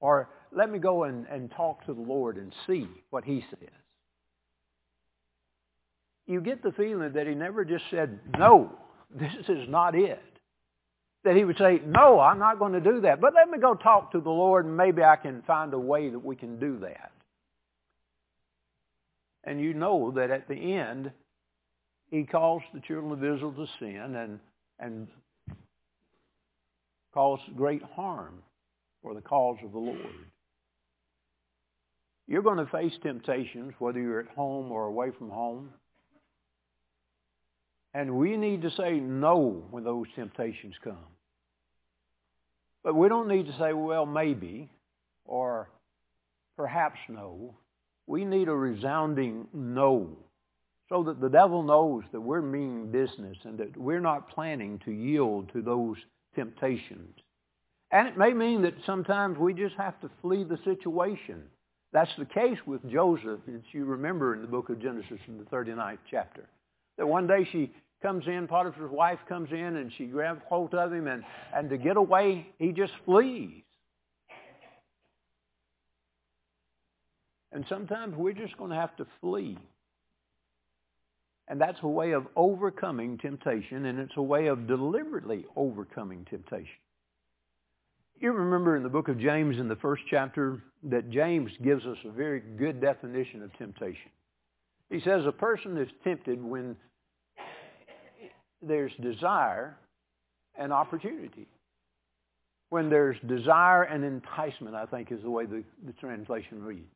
Or 0.00 0.28
let 0.56 0.72
me 0.72 0.78
go 0.78 1.04
and, 1.04 1.26
and 1.26 1.50
talk 1.50 1.84
to 1.84 1.92
the 1.92 2.00
Lord 2.00 2.38
and 2.38 2.50
see 2.66 2.88
what 3.10 3.24
he 3.24 3.44
says. 3.50 3.68
You 6.26 6.40
get 6.40 6.62
the 6.62 6.72
feeling 6.72 7.12
that 7.12 7.26
he 7.26 7.34
never 7.34 7.64
just 7.64 7.84
said, 7.90 8.18
no, 8.38 8.72
this 9.14 9.32
is 9.48 9.68
not 9.68 9.94
it. 9.94 10.22
That 11.24 11.36
he 11.36 11.44
would 11.44 11.58
say, 11.58 11.82
no, 11.84 12.18
I'm 12.18 12.38
not 12.38 12.58
going 12.58 12.72
to 12.72 12.80
do 12.80 13.02
that. 13.02 13.20
But 13.20 13.34
let 13.34 13.50
me 13.50 13.58
go 13.58 13.74
talk 13.74 14.12
to 14.12 14.20
the 14.20 14.30
Lord 14.30 14.64
and 14.64 14.76
maybe 14.76 15.02
I 15.02 15.16
can 15.16 15.42
find 15.46 15.74
a 15.74 15.78
way 15.78 16.08
that 16.08 16.24
we 16.24 16.34
can 16.36 16.58
do 16.58 16.78
that. 16.80 17.12
And 19.44 19.60
you 19.60 19.74
know 19.74 20.12
that 20.12 20.30
at 20.30 20.48
the 20.48 20.74
end, 20.74 21.12
he 22.10 22.24
caused 22.24 22.64
the 22.72 22.80
children 22.80 23.12
of 23.12 23.18
Israel 23.18 23.52
to 23.52 23.66
sin 23.78 24.16
and, 24.16 24.40
and 24.80 25.08
caused 27.12 27.42
great 27.54 27.82
harm 27.82 28.42
for 29.02 29.14
the 29.14 29.20
cause 29.20 29.58
of 29.62 29.72
the 29.72 29.78
Lord. 29.78 30.26
You're 32.26 32.42
going 32.42 32.58
to 32.58 32.70
face 32.70 32.92
temptations, 33.02 33.74
whether 33.78 34.00
you're 34.00 34.20
at 34.20 34.34
home 34.34 34.72
or 34.72 34.84
away 34.84 35.10
from 35.16 35.30
home. 35.30 35.70
And 37.94 38.16
we 38.16 38.36
need 38.36 38.62
to 38.62 38.70
say 38.70 38.94
no 39.00 39.64
when 39.70 39.84
those 39.84 40.06
temptations 40.14 40.74
come. 40.82 40.96
But 42.82 42.94
we 42.94 43.08
don't 43.08 43.28
need 43.28 43.46
to 43.46 43.58
say, 43.58 43.72
well, 43.72 44.06
maybe, 44.06 44.70
or 45.24 45.70
perhaps 46.56 46.98
no. 47.08 47.54
We 48.06 48.24
need 48.24 48.48
a 48.48 48.54
resounding 48.54 49.48
no 49.52 50.16
so 50.88 51.04
that 51.04 51.20
the 51.20 51.28
devil 51.28 51.62
knows 51.62 52.04
that 52.12 52.20
we're 52.20 52.42
meaning 52.42 52.90
business 52.92 53.36
and 53.44 53.58
that 53.58 53.76
we're 53.76 54.00
not 54.00 54.30
planning 54.30 54.80
to 54.84 54.92
yield 54.92 55.50
to 55.52 55.62
those 55.62 55.96
temptations. 56.34 57.16
And 57.90 58.08
it 58.08 58.16
may 58.16 58.32
mean 58.32 58.62
that 58.62 58.74
sometimes 58.84 59.38
we 59.38 59.54
just 59.54 59.74
have 59.76 60.00
to 60.00 60.10
flee 60.22 60.44
the 60.44 60.58
situation. 60.64 61.42
That's 61.92 62.10
the 62.18 62.24
case 62.24 62.58
with 62.66 62.88
Joseph, 62.90 63.40
as 63.48 63.62
you 63.72 63.84
remember 63.84 64.34
in 64.34 64.42
the 64.42 64.48
book 64.48 64.68
of 64.68 64.80
Genesis 64.80 65.18
in 65.28 65.38
the 65.38 65.44
39th 65.44 65.98
chapter. 66.10 66.44
That 66.98 67.06
one 67.06 67.26
day 67.26 67.48
she 67.50 67.72
comes 68.02 68.26
in, 68.26 68.46
Potiphar's 68.48 68.90
wife 68.90 69.18
comes 69.28 69.50
in, 69.50 69.76
and 69.76 69.92
she 69.96 70.06
grabs 70.06 70.42
hold 70.48 70.74
of 70.74 70.92
him, 70.92 71.06
and, 71.06 71.24
and 71.54 71.70
to 71.70 71.78
get 71.78 71.96
away, 71.96 72.46
he 72.58 72.72
just 72.72 72.92
flees. 73.04 73.62
And 77.52 77.64
sometimes 77.68 78.14
we're 78.16 78.34
just 78.34 78.56
going 78.58 78.70
to 78.70 78.76
have 78.76 78.94
to 78.96 79.06
flee. 79.20 79.56
And 81.48 81.60
that's 81.60 81.78
a 81.82 81.88
way 81.88 82.12
of 82.12 82.26
overcoming 82.34 83.18
temptation, 83.18 83.86
and 83.86 83.98
it's 83.98 84.16
a 84.16 84.22
way 84.22 84.48
of 84.48 84.66
deliberately 84.66 85.46
overcoming 85.54 86.26
temptation. 86.28 86.66
You 88.18 88.32
remember 88.32 88.76
in 88.76 88.82
the 88.82 88.88
book 88.88 89.08
of 89.08 89.18
James 89.18 89.58
in 89.58 89.68
the 89.68 89.76
first 89.76 90.02
chapter 90.08 90.62
that 90.84 91.10
James 91.10 91.50
gives 91.62 91.84
us 91.84 91.98
a 92.04 92.10
very 92.10 92.40
good 92.40 92.80
definition 92.80 93.42
of 93.42 93.52
temptation. 93.58 94.10
He 94.88 95.00
says 95.00 95.26
a 95.26 95.32
person 95.32 95.76
is 95.76 95.88
tempted 96.02 96.42
when 96.42 96.76
there's 98.62 98.92
desire 99.02 99.76
and 100.58 100.72
opportunity. 100.72 101.46
When 102.70 102.88
there's 102.88 103.16
desire 103.26 103.82
and 103.82 104.02
enticement, 104.02 104.74
I 104.74 104.86
think 104.86 105.12
is 105.12 105.22
the 105.22 105.30
way 105.30 105.44
the, 105.44 105.62
the 105.84 105.92
translation 105.92 106.62
reads. 106.62 106.88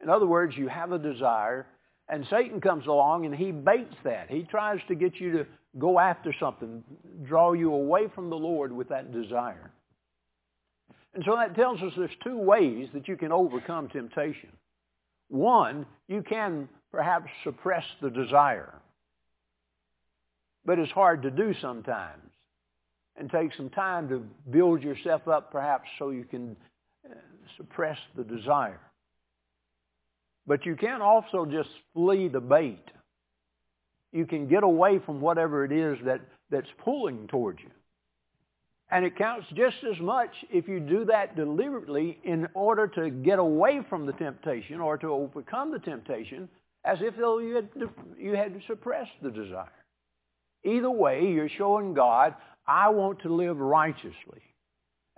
In 0.00 0.08
other 0.08 0.26
words, 0.26 0.56
you 0.56 0.68
have 0.68 0.92
a 0.92 0.98
desire 0.98 1.66
and 2.08 2.24
Satan 2.30 2.60
comes 2.60 2.86
along 2.86 3.26
and 3.26 3.34
he 3.34 3.50
baits 3.50 3.96
that. 4.04 4.30
He 4.30 4.44
tries 4.44 4.78
to 4.86 4.94
get 4.94 5.16
you 5.16 5.32
to 5.32 5.46
go 5.78 5.98
after 5.98 6.32
something, 6.38 6.84
draw 7.24 7.54
you 7.54 7.74
away 7.74 8.06
from 8.14 8.30
the 8.30 8.36
Lord 8.36 8.70
with 8.70 8.88
that 8.90 9.12
desire. 9.12 9.72
And 11.14 11.24
so 11.24 11.36
that 11.36 11.54
tells 11.54 11.82
us 11.82 11.92
there's 11.96 12.10
two 12.22 12.38
ways 12.38 12.88
that 12.94 13.08
you 13.08 13.16
can 13.16 13.32
overcome 13.32 13.88
temptation. 13.88 14.50
One, 15.28 15.86
you 16.06 16.22
can 16.22 16.68
perhaps 16.90 17.30
suppress 17.44 17.84
the 18.00 18.10
desire. 18.10 18.74
But 20.64 20.78
it's 20.78 20.92
hard 20.92 21.22
to 21.22 21.30
do 21.30 21.54
sometimes. 21.60 22.22
And 23.16 23.30
take 23.30 23.52
some 23.56 23.70
time 23.70 24.08
to 24.10 24.24
build 24.50 24.82
yourself 24.82 25.26
up 25.26 25.50
perhaps 25.50 25.88
so 25.98 26.10
you 26.10 26.24
can 26.24 26.56
uh, 27.04 27.14
suppress 27.56 27.98
the 28.16 28.22
desire. 28.22 28.80
But 30.46 30.64
you 30.64 30.76
can 30.76 31.02
also 31.02 31.44
just 31.44 31.68
flee 31.94 32.28
the 32.28 32.40
bait. 32.40 32.84
You 34.12 34.24
can 34.24 34.46
get 34.46 34.62
away 34.62 35.00
from 35.04 35.20
whatever 35.20 35.64
it 35.64 35.72
is 35.72 35.98
that, 36.04 36.20
that's 36.50 36.68
pulling 36.84 37.26
towards 37.26 37.58
you. 37.60 37.70
And 38.90 39.04
it 39.04 39.16
counts 39.16 39.46
just 39.54 39.76
as 39.90 40.00
much 40.00 40.30
if 40.50 40.66
you 40.66 40.80
do 40.80 41.04
that 41.06 41.36
deliberately 41.36 42.18
in 42.24 42.48
order 42.54 42.86
to 42.88 43.10
get 43.10 43.38
away 43.38 43.80
from 43.88 44.06
the 44.06 44.14
temptation 44.14 44.80
or 44.80 44.96
to 44.98 45.08
overcome 45.08 45.72
the 45.72 45.78
temptation 45.78 46.48
as 46.84 46.98
if 47.02 47.14
though 47.16 47.38
you 47.38 47.56
had, 47.56 47.68
you 48.18 48.34
had 48.34 48.54
to 48.54 48.66
suppress 48.66 49.06
the 49.22 49.30
desire. 49.30 49.68
Either 50.64 50.90
way, 50.90 51.26
you're 51.26 51.50
showing 51.50 51.92
God, 51.92 52.34
I 52.66 52.88
want 52.88 53.20
to 53.20 53.34
live 53.34 53.58
righteously. 53.58 54.42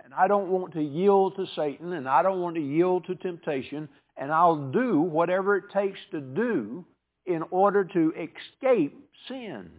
And 0.03 0.13
I 0.13 0.27
don't 0.27 0.49
want 0.49 0.73
to 0.73 0.81
yield 0.81 1.35
to 1.37 1.45
Satan 1.55 1.93
and 1.93 2.09
I 2.09 2.23
don't 2.23 2.41
want 2.41 2.55
to 2.55 2.61
yield 2.61 3.05
to 3.05 3.15
temptation 3.15 3.87
and 4.17 4.31
I'll 4.31 4.71
do 4.71 4.99
whatever 4.99 5.55
it 5.55 5.71
takes 5.71 5.99
to 6.11 6.19
do 6.19 6.85
in 7.25 7.43
order 7.51 7.85
to 7.85 8.13
escape 8.13 9.09
sin. 9.27 9.69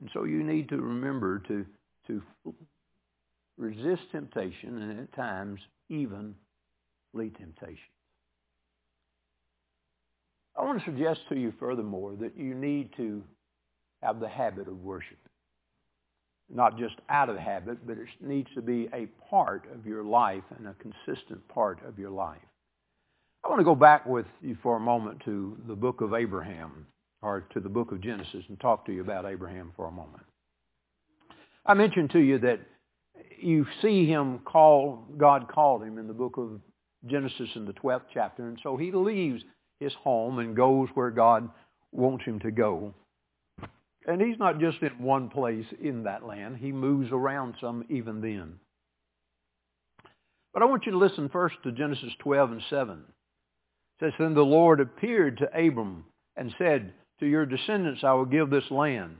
And 0.00 0.10
so 0.12 0.24
you 0.24 0.42
need 0.42 0.68
to 0.70 0.76
remember 0.76 1.40
to, 1.48 1.66
to 2.06 2.22
resist 3.58 4.02
temptation 4.12 4.80
and 4.82 5.00
at 5.00 5.12
times 5.14 5.60
even 5.88 6.34
lead 7.12 7.36
temptation. 7.36 7.78
I 10.58 10.64
want 10.64 10.78
to 10.78 10.84
suggest 10.84 11.20
to 11.28 11.36
you 11.36 11.52
furthermore 11.58 12.16
that 12.20 12.36
you 12.36 12.54
need 12.54 12.90
to 12.96 13.22
have 14.02 14.20
the 14.20 14.28
habit 14.28 14.68
of 14.68 14.82
worship 14.82 15.18
not 16.52 16.78
just 16.78 16.94
out 17.08 17.28
of 17.28 17.36
habit, 17.36 17.86
but 17.86 17.96
it 17.96 18.08
needs 18.20 18.48
to 18.54 18.62
be 18.62 18.88
a 18.92 19.06
part 19.28 19.64
of 19.72 19.86
your 19.86 20.02
life 20.02 20.42
and 20.58 20.66
a 20.66 20.74
consistent 20.74 21.46
part 21.48 21.78
of 21.86 21.98
your 21.98 22.10
life. 22.10 22.38
I 23.44 23.48
want 23.48 23.60
to 23.60 23.64
go 23.64 23.74
back 23.74 24.04
with 24.04 24.26
you 24.42 24.56
for 24.62 24.76
a 24.76 24.80
moment 24.80 25.22
to 25.24 25.56
the 25.66 25.74
book 25.74 26.00
of 26.00 26.12
Abraham, 26.12 26.86
or 27.22 27.46
to 27.52 27.60
the 27.60 27.68
book 27.68 27.92
of 27.92 28.00
Genesis, 28.00 28.44
and 28.48 28.58
talk 28.60 28.86
to 28.86 28.92
you 28.92 29.00
about 29.00 29.26
Abraham 29.26 29.72
for 29.76 29.86
a 29.86 29.90
moment. 29.90 30.22
I 31.66 31.74
mentioned 31.74 32.10
to 32.10 32.18
you 32.18 32.38
that 32.38 32.60
you 33.40 33.66
see 33.82 34.06
him 34.06 34.40
call, 34.40 35.04
God 35.16 35.48
called 35.48 35.82
him 35.82 35.98
in 35.98 36.06
the 36.06 36.14
book 36.14 36.36
of 36.36 36.60
Genesis 37.06 37.48
in 37.54 37.66
the 37.66 37.72
12th 37.72 38.04
chapter, 38.12 38.46
and 38.46 38.58
so 38.62 38.76
he 38.76 38.92
leaves 38.92 39.42
his 39.78 39.92
home 39.94 40.38
and 40.38 40.56
goes 40.56 40.88
where 40.94 41.10
God 41.10 41.48
wants 41.92 42.24
him 42.24 42.38
to 42.40 42.50
go. 42.50 42.94
And 44.06 44.20
he's 44.20 44.38
not 44.38 44.60
just 44.60 44.80
in 44.82 45.02
one 45.02 45.28
place 45.28 45.66
in 45.80 46.04
that 46.04 46.24
land. 46.24 46.56
He 46.56 46.72
moves 46.72 47.10
around 47.12 47.54
some 47.60 47.84
even 47.90 48.20
then. 48.20 48.54
But 50.52 50.62
I 50.62 50.66
want 50.66 50.86
you 50.86 50.92
to 50.92 50.98
listen 50.98 51.28
first 51.28 51.56
to 51.62 51.72
Genesis 51.72 52.12
12 52.20 52.52
and 52.52 52.62
7. 52.70 52.98
It 52.98 53.04
says, 54.00 54.12
Then 54.18 54.34
the 54.34 54.40
Lord 54.40 54.80
appeared 54.80 55.38
to 55.38 55.58
Abram 55.58 56.04
and 56.36 56.52
said, 56.58 56.92
To 57.20 57.26
your 57.26 57.46
descendants 57.46 58.02
I 58.02 58.12
will 58.14 58.24
give 58.24 58.50
this 58.50 58.70
land. 58.70 59.16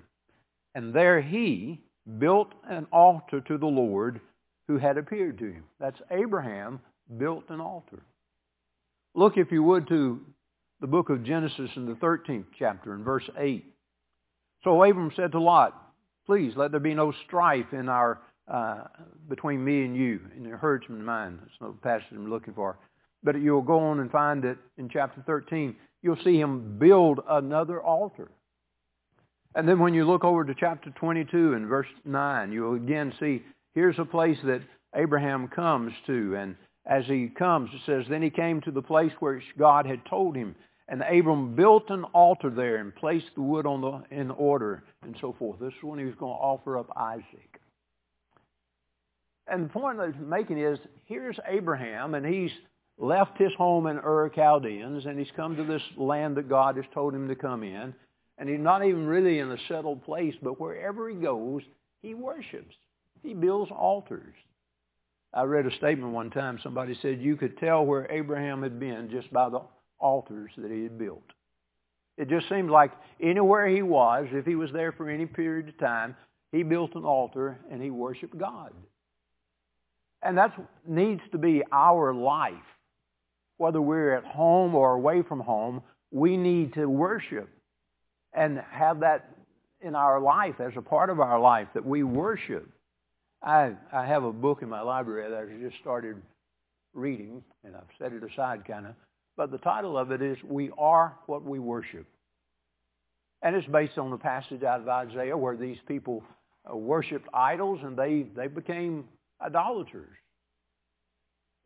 And 0.74 0.92
there 0.92 1.20
he 1.20 1.80
built 2.18 2.52
an 2.68 2.86
altar 2.92 3.40
to 3.42 3.58
the 3.58 3.66
Lord 3.66 4.20
who 4.66 4.78
had 4.78 4.98
appeared 4.98 5.38
to 5.38 5.52
him. 5.52 5.64
That's 5.78 6.00
Abraham 6.10 6.80
built 7.18 7.44
an 7.50 7.60
altar. 7.60 8.02
Look, 9.14 9.36
if 9.36 9.50
you 9.50 9.62
would, 9.62 9.88
to 9.88 10.20
the 10.80 10.86
book 10.86 11.10
of 11.10 11.24
Genesis 11.24 11.70
in 11.76 11.86
the 11.86 11.94
13th 11.94 12.46
chapter 12.58 12.94
in 12.94 13.04
verse 13.04 13.28
8. 13.36 13.64
So 14.64 14.82
Abram 14.82 15.12
said 15.16 15.32
to 15.32 15.40
Lot, 15.40 15.76
Please 16.26 16.52
let 16.56 16.70
there 16.70 16.80
be 16.80 16.94
no 16.94 17.12
strife 17.26 17.72
in 17.72 17.88
our 17.88 18.20
uh, 18.50 18.84
between 19.28 19.64
me 19.64 19.84
and 19.84 19.96
you, 19.96 20.20
in 20.36 20.44
your 20.44 20.56
herdsman 20.56 21.04
mind. 21.04 21.38
That's 21.40 21.60
no 21.60 21.76
passage 21.82 22.08
I'm 22.12 22.30
looking 22.30 22.54
for. 22.54 22.78
But 23.22 23.40
you'll 23.40 23.62
go 23.62 23.78
on 23.78 24.00
and 24.00 24.10
find 24.10 24.44
it 24.44 24.58
in 24.76 24.88
chapter 24.88 25.22
13, 25.26 25.76
you'll 26.02 26.22
see 26.24 26.38
him 26.38 26.78
build 26.78 27.20
another 27.28 27.80
altar. 27.80 28.30
And 29.54 29.68
then 29.68 29.80
when 29.80 29.94
you 29.94 30.04
look 30.06 30.24
over 30.24 30.44
to 30.44 30.54
chapter 30.54 30.90
22 30.90 31.54
and 31.54 31.66
verse 31.66 31.88
9, 32.04 32.52
you'll 32.52 32.74
again 32.74 33.12
see 33.18 33.42
here's 33.74 33.98
a 33.98 34.04
place 34.04 34.38
that 34.44 34.62
Abraham 34.94 35.48
comes 35.48 35.92
to. 36.06 36.36
And 36.36 36.56
as 36.86 37.04
he 37.06 37.28
comes, 37.28 37.70
it 37.72 37.80
says, 37.84 38.04
Then 38.08 38.22
he 38.22 38.30
came 38.30 38.60
to 38.62 38.70
the 38.70 38.82
place 38.82 39.12
where 39.18 39.42
God 39.58 39.86
had 39.86 40.04
told 40.06 40.36
him. 40.36 40.54
And 40.88 41.02
Abram 41.02 41.54
built 41.54 41.88
an 41.90 42.04
altar 42.04 42.50
there 42.50 42.76
and 42.78 42.94
placed 42.94 43.30
the 43.36 43.42
wood 43.42 43.64
on 43.64 43.80
the, 43.80 44.16
in 44.16 44.30
order 44.30 44.82
and 45.02 45.16
so 45.20 45.34
forth. 45.38 45.60
This 45.60 45.72
is 45.72 45.82
when 45.82 46.00
he 46.00 46.04
was 46.04 46.16
going 46.16 46.34
to 46.34 46.40
offer 46.40 46.78
up 46.78 46.90
Isaac. 46.96 47.60
And 49.46 49.64
the 49.64 49.68
point 49.68 50.00
I'm 50.00 50.28
making 50.28 50.58
is, 50.58 50.78
here's 51.06 51.38
Abraham, 51.46 52.14
and 52.14 52.26
he's 52.26 52.50
left 53.00 53.38
his 53.38 53.52
home 53.54 53.86
in 53.86 53.98
Ur 53.98 54.28
Chaldeans, 54.28 55.06
and 55.06 55.18
he's 55.18 55.30
come 55.34 55.56
to 55.56 55.64
this 55.64 55.82
land 55.96 56.36
that 56.36 56.48
God 56.48 56.76
has 56.76 56.84
told 56.92 57.14
him 57.14 57.28
to 57.28 57.34
come 57.34 57.62
in. 57.62 57.94
And 58.38 58.48
he's 58.48 58.60
not 58.60 58.84
even 58.84 59.06
really 59.06 59.38
in 59.38 59.50
a 59.50 59.56
settled 59.68 60.04
place, 60.04 60.34
but 60.42 60.60
wherever 60.60 61.08
he 61.08 61.16
goes, 61.16 61.62
he 62.02 62.14
worships. 62.14 62.74
He 63.22 63.34
builds 63.34 63.70
altars. 63.70 64.34
I 65.32 65.42
read 65.42 65.66
a 65.66 65.76
statement 65.76 66.12
one 66.12 66.30
time. 66.30 66.58
Somebody 66.62 66.98
said 67.00 67.20
you 67.20 67.36
could 67.36 67.58
tell 67.58 67.84
where 67.84 68.10
Abraham 68.10 68.62
had 68.62 68.80
been 68.80 69.10
just 69.10 69.32
by 69.32 69.48
the 69.48 69.60
altars 69.98 70.50
that 70.56 70.70
he 70.70 70.82
had 70.82 70.98
built. 70.98 71.22
It 72.16 72.28
just 72.28 72.48
seemed 72.48 72.70
like 72.70 72.92
anywhere 73.20 73.68
he 73.68 73.82
was, 73.82 74.26
if 74.32 74.44
he 74.44 74.54
was 74.54 74.70
there 74.72 74.92
for 74.92 75.08
any 75.08 75.26
period 75.26 75.68
of 75.68 75.78
time, 75.78 76.16
he 76.52 76.62
built 76.62 76.94
an 76.94 77.04
altar 77.04 77.58
and 77.70 77.82
he 77.82 77.90
worshiped 77.90 78.36
God. 78.36 78.72
And 80.22 80.36
that 80.36 80.52
needs 80.86 81.22
to 81.32 81.38
be 81.38 81.62
our 81.72 82.12
life. 82.12 82.54
Whether 83.61 83.83
we're 83.83 84.14
at 84.14 84.25
home 84.25 84.75
or 84.75 84.94
away 84.94 85.20
from 85.20 85.38
home, 85.38 85.83
we 86.11 86.38
need 86.38 86.73
to 86.73 86.87
worship 86.87 87.46
and 88.33 88.59
have 88.70 89.01
that 89.01 89.29
in 89.83 89.94
our 89.94 90.18
life 90.18 90.61
as 90.61 90.73
a 90.79 90.81
part 90.81 91.11
of 91.11 91.20
our 91.20 91.38
life 91.38 91.68
that 91.75 91.85
we 91.85 92.03
worship. 92.03 92.66
I, 93.42 93.73
I 93.92 94.07
have 94.07 94.25
a 94.25 94.33
book 94.33 94.62
in 94.62 94.70
my 94.70 94.81
library 94.81 95.29
that 95.29 95.38
I 95.38 95.68
just 95.68 95.79
started 95.83 96.16
reading, 96.94 97.44
and 97.62 97.77
I've 97.77 97.83
set 97.99 98.14
it 98.14 98.23
aside 98.25 98.64
kind 98.66 98.87
of. 98.87 98.94
But 99.37 99.51
the 99.51 99.59
title 99.59 99.99
of 99.99 100.11
it 100.11 100.23
is 100.23 100.38
We 100.42 100.70
Are 100.79 101.14
What 101.27 101.44
We 101.44 101.59
Worship. 101.59 102.07
And 103.42 103.55
it's 103.55 103.68
based 103.68 103.99
on 103.99 104.11
the 104.11 104.16
passage 104.16 104.62
out 104.62 104.81
of 104.81 104.88
Isaiah 104.88 105.37
where 105.37 105.59
these 105.59 105.77
people 105.87 106.25
uh, 106.64 106.75
worshipped 106.75 107.29
idols 107.35 107.81
and 107.83 107.94
they, 107.94 108.25
they 108.35 108.46
became 108.46 109.05
idolaters. 109.38 110.16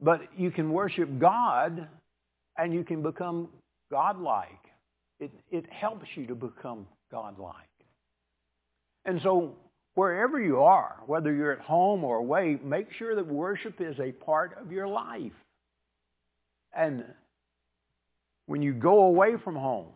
But 0.01 0.21
you 0.37 0.51
can 0.51 0.71
worship 0.71 1.19
God 1.19 1.89
and 2.57 2.73
you 2.73 2.85
can 2.85 3.03
become 3.03 3.49
godlike. 3.91 4.51
It, 5.21 5.33
it 5.51 5.65
helps 5.71 6.07
you 6.15 6.27
to 6.27 6.35
become 6.35 6.87
godlike. 7.11 7.55
And 9.05 9.21
so 9.23 9.57
wherever 9.95 10.41
you 10.41 10.63
are, 10.63 10.97
whether 11.07 11.33
you're 11.33 11.53
at 11.53 11.61
home 11.61 12.05
or 12.05 12.17
away, 12.17 12.59
make 12.63 12.89
sure 12.99 13.15
that 13.15 13.27
worship 13.27 13.81
is 13.81 13.99
a 14.01 14.13
part 14.13 14.59
of 14.61 14.73
your 14.73 14.89
life. 14.89 15.33
And 16.77 17.05
when 18.47 18.63
you 18.63 18.73
go 18.73 19.05
away 19.05 19.35
from 19.43 19.55
home, 19.55 19.89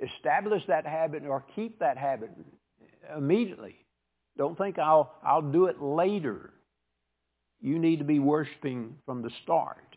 establish 0.00 0.62
that 0.66 0.86
habit 0.86 1.24
or 1.24 1.44
keep 1.54 1.78
that 1.78 1.96
habit 1.96 2.30
immediately. 3.16 3.76
Don't 4.36 4.56
think 4.58 4.78
I'll, 4.78 5.14
I'll 5.24 5.42
do 5.42 5.66
it 5.66 5.80
later. 5.80 6.52
You 7.62 7.78
need 7.78 8.00
to 8.00 8.04
be 8.04 8.18
worshiping 8.18 8.96
from 9.06 9.22
the 9.22 9.30
start 9.44 9.96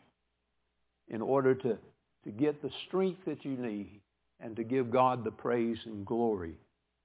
in 1.10 1.22
order 1.22 1.56
to, 1.56 1.78
to 2.24 2.32
get 2.32 2.62
the 2.62 2.70
strength 2.88 3.22
that 3.26 3.44
you 3.44 3.58
need 3.58 4.02
and 4.40 4.56
to 4.56 4.64
give 4.64 4.92
God 4.92 5.24
the 5.24 5.32
praise 5.32 5.78
and 5.86 6.06
glory 6.06 6.54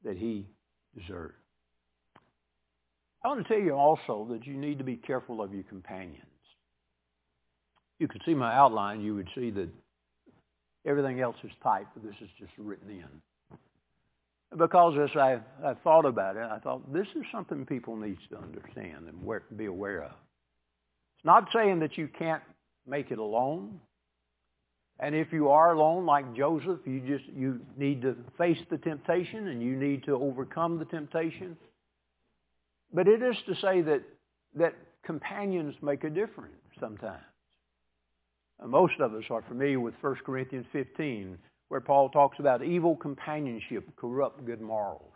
that 0.04 0.16
he 0.16 0.46
deserves. 0.98 1.34
I 3.24 3.28
want 3.28 3.46
to 3.46 3.52
tell 3.52 3.62
you 3.62 3.72
also 3.72 4.26
that 4.30 4.46
you 4.46 4.54
need 4.54 4.78
to 4.78 4.84
be 4.84 4.96
careful 4.96 5.42
of 5.42 5.52
your 5.52 5.62
companions. 5.64 6.24
You 7.98 8.08
could 8.08 8.22
see 8.24 8.34
my 8.34 8.54
outline. 8.54 9.02
You 9.02 9.14
would 9.14 9.28
see 9.34 9.50
that 9.50 9.68
everything 10.86 11.20
else 11.20 11.36
is 11.44 11.52
typed, 11.62 11.94
but 11.94 12.02
this 12.02 12.16
is 12.22 12.30
just 12.38 12.52
written 12.56 12.90
in. 12.90 14.58
Because 14.58 14.98
as 14.98 15.16
I, 15.16 15.38
I 15.64 15.74
thought 15.84 16.06
about 16.06 16.36
it, 16.36 16.48
I 16.50 16.58
thought 16.58 16.92
this 16.92 17.06
is 17.14 17.22
something 17.30 17.64
people 17.66 17.94
need 17.96 18.18
to 18.30 18.38
understand 18.38 19.06
and 19.06 19.56
be 19.56 19.66
aware 19.66 20.04
of. 20.04 20.12
It's 21.20 21.26
not 21.26 21.48
saying 21.52 21.80
that 21.80 21.98
you 21.98 22.08
can't 22.18 22.42
make 22.86 23.10
it 23.10 23.18
alone. 23.18 23.78
And 24.98 25.14
if 25.14 25.34
you 25.34 25.50
are 25.50 25.74
alone, 25.74 26.06
like 26.06 26.34
Joseph, 26.34 26.78
you 26.86 27.00
just 27.00 27.24
you 27.36 27.60
need 27.76 28.00
to 28.00 28.16
face 28.38 28.56
the 28.70 28.78
temptation 28.78 29.48
and 29.48 29.62
you 29.62 29.76
need 29.76 30.02
to 30.04 30.12
overcome 30.12 30.78
the 30.78 30.86
temptation. 30.86 31.58
But 32.94 33.06
it 33.06 33.22
is 33.22 33.36
to 33.46 33.54
say 33.56 33.82
that, 33.82 34.00
that 34.54 34.74
companions 35.04 35.74
make 35.82 36.04
a 36.04 36.10
difference 36.10 36.54
sometimes. 36.80 37.20
Most 38.66 38.94
of 38.98 39.12
us 39.12 39.24
are 39.28 39.42
familiar 39.42 39.78
with 39.78 39.92
1 40.00 40.16
Corinthians 40.24 40.66
15, 40.72 41.36
where 41.68 41.82
Paul 41.82 42.08
talks 42.08 42.38
about 42.38 42.64
evil 42.64 42.96
companionship 42.96 43.94
corrupt 43.96 44.46
good 44.46 44.62
morals. 44.62 45.12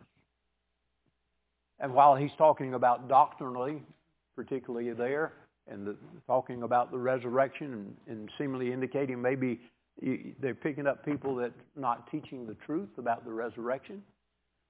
And 1.80 1.94
while 1.94 2.14
he's 2.14 2.30
talking 2.36 2.74
about 2.74 3.08
doctrinally, 3.08 3.82
particularly 4.36 4.92
there, 4.92 5.32
and 5.70 5.86
the, 5.86 5.96
talking 6.26 6.62
about 6.62 6.90
the 6.90 6.98
resurrection 6.98 7.72
and, 8.06 8.18
and 8.18 8.30
seemingly 8.38 8.72
indicating 8.72 9.20
maybe 9.20 9.60
they're 10.40 10.54
picking 10.54 10.86
up 10.86 11.04
people 11.04 11.36
that 11.36 11.52
not 11.76 12.10
teaching 12.10 12.46
the 12.46 12.56
truth 12.66 12.88
about 12.98 13.24
the 13.24 13.32
resurrection, 13.32 14.02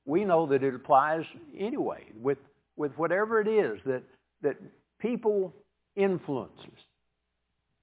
we 0.05 0.25
know 0.25 0.47
that 0.47 0.63
it 0.63 0.75
applies 0.75 1.25
anyway 1.59 2.05
with 2.21 2.39
with 2.77 2.93
whatever 2.97 3.41
it 3.41 3.49
is 3.49 3.81
that, 3.87 4.03
that 4.43 4.57
people 5.01 5.55
influence 5.97 6.59
us. 6.61 6.81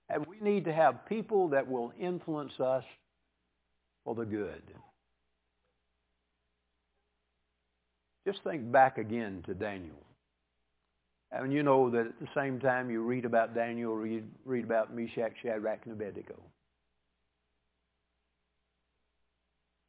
And 0.09 0.25
we 0.25 0.37
need 0.41 0.65
to 0.65 0.73
have 0.73 1.05
people 1.07 1.49
that 1.49 1.69
will 1.69 1.93
influence 1.99 2.59
us 2.59 2.83
for 4.03 4.15
the 4.15 4.25
good. 4.25 4.61
Just 8.27 8.43
think 8.43 8.71
back 8.71 8.97
again 8.97 9.43
to 9.47 9.53
Daniel. 9.53 9.95
And 11.31 11.53
you 11.53 11.63
know 11.63 11.89
that 11.89 12.07
at 12.07 12.19
the 12.19 12.27
same 12.35 12.59
time 12.59 12.89
you 12.89 13.01
read 13.03 13.25
about 13.25 13.55
Daniel, 13.55 13.95
read, 13.95 14.23
read 14.45 14.65
about 14.65 14.93
Meshach, 14.93 15.31
Shadrach, 15.41 15.79
and 15.85 15.93
Abednego. 15.93 16.35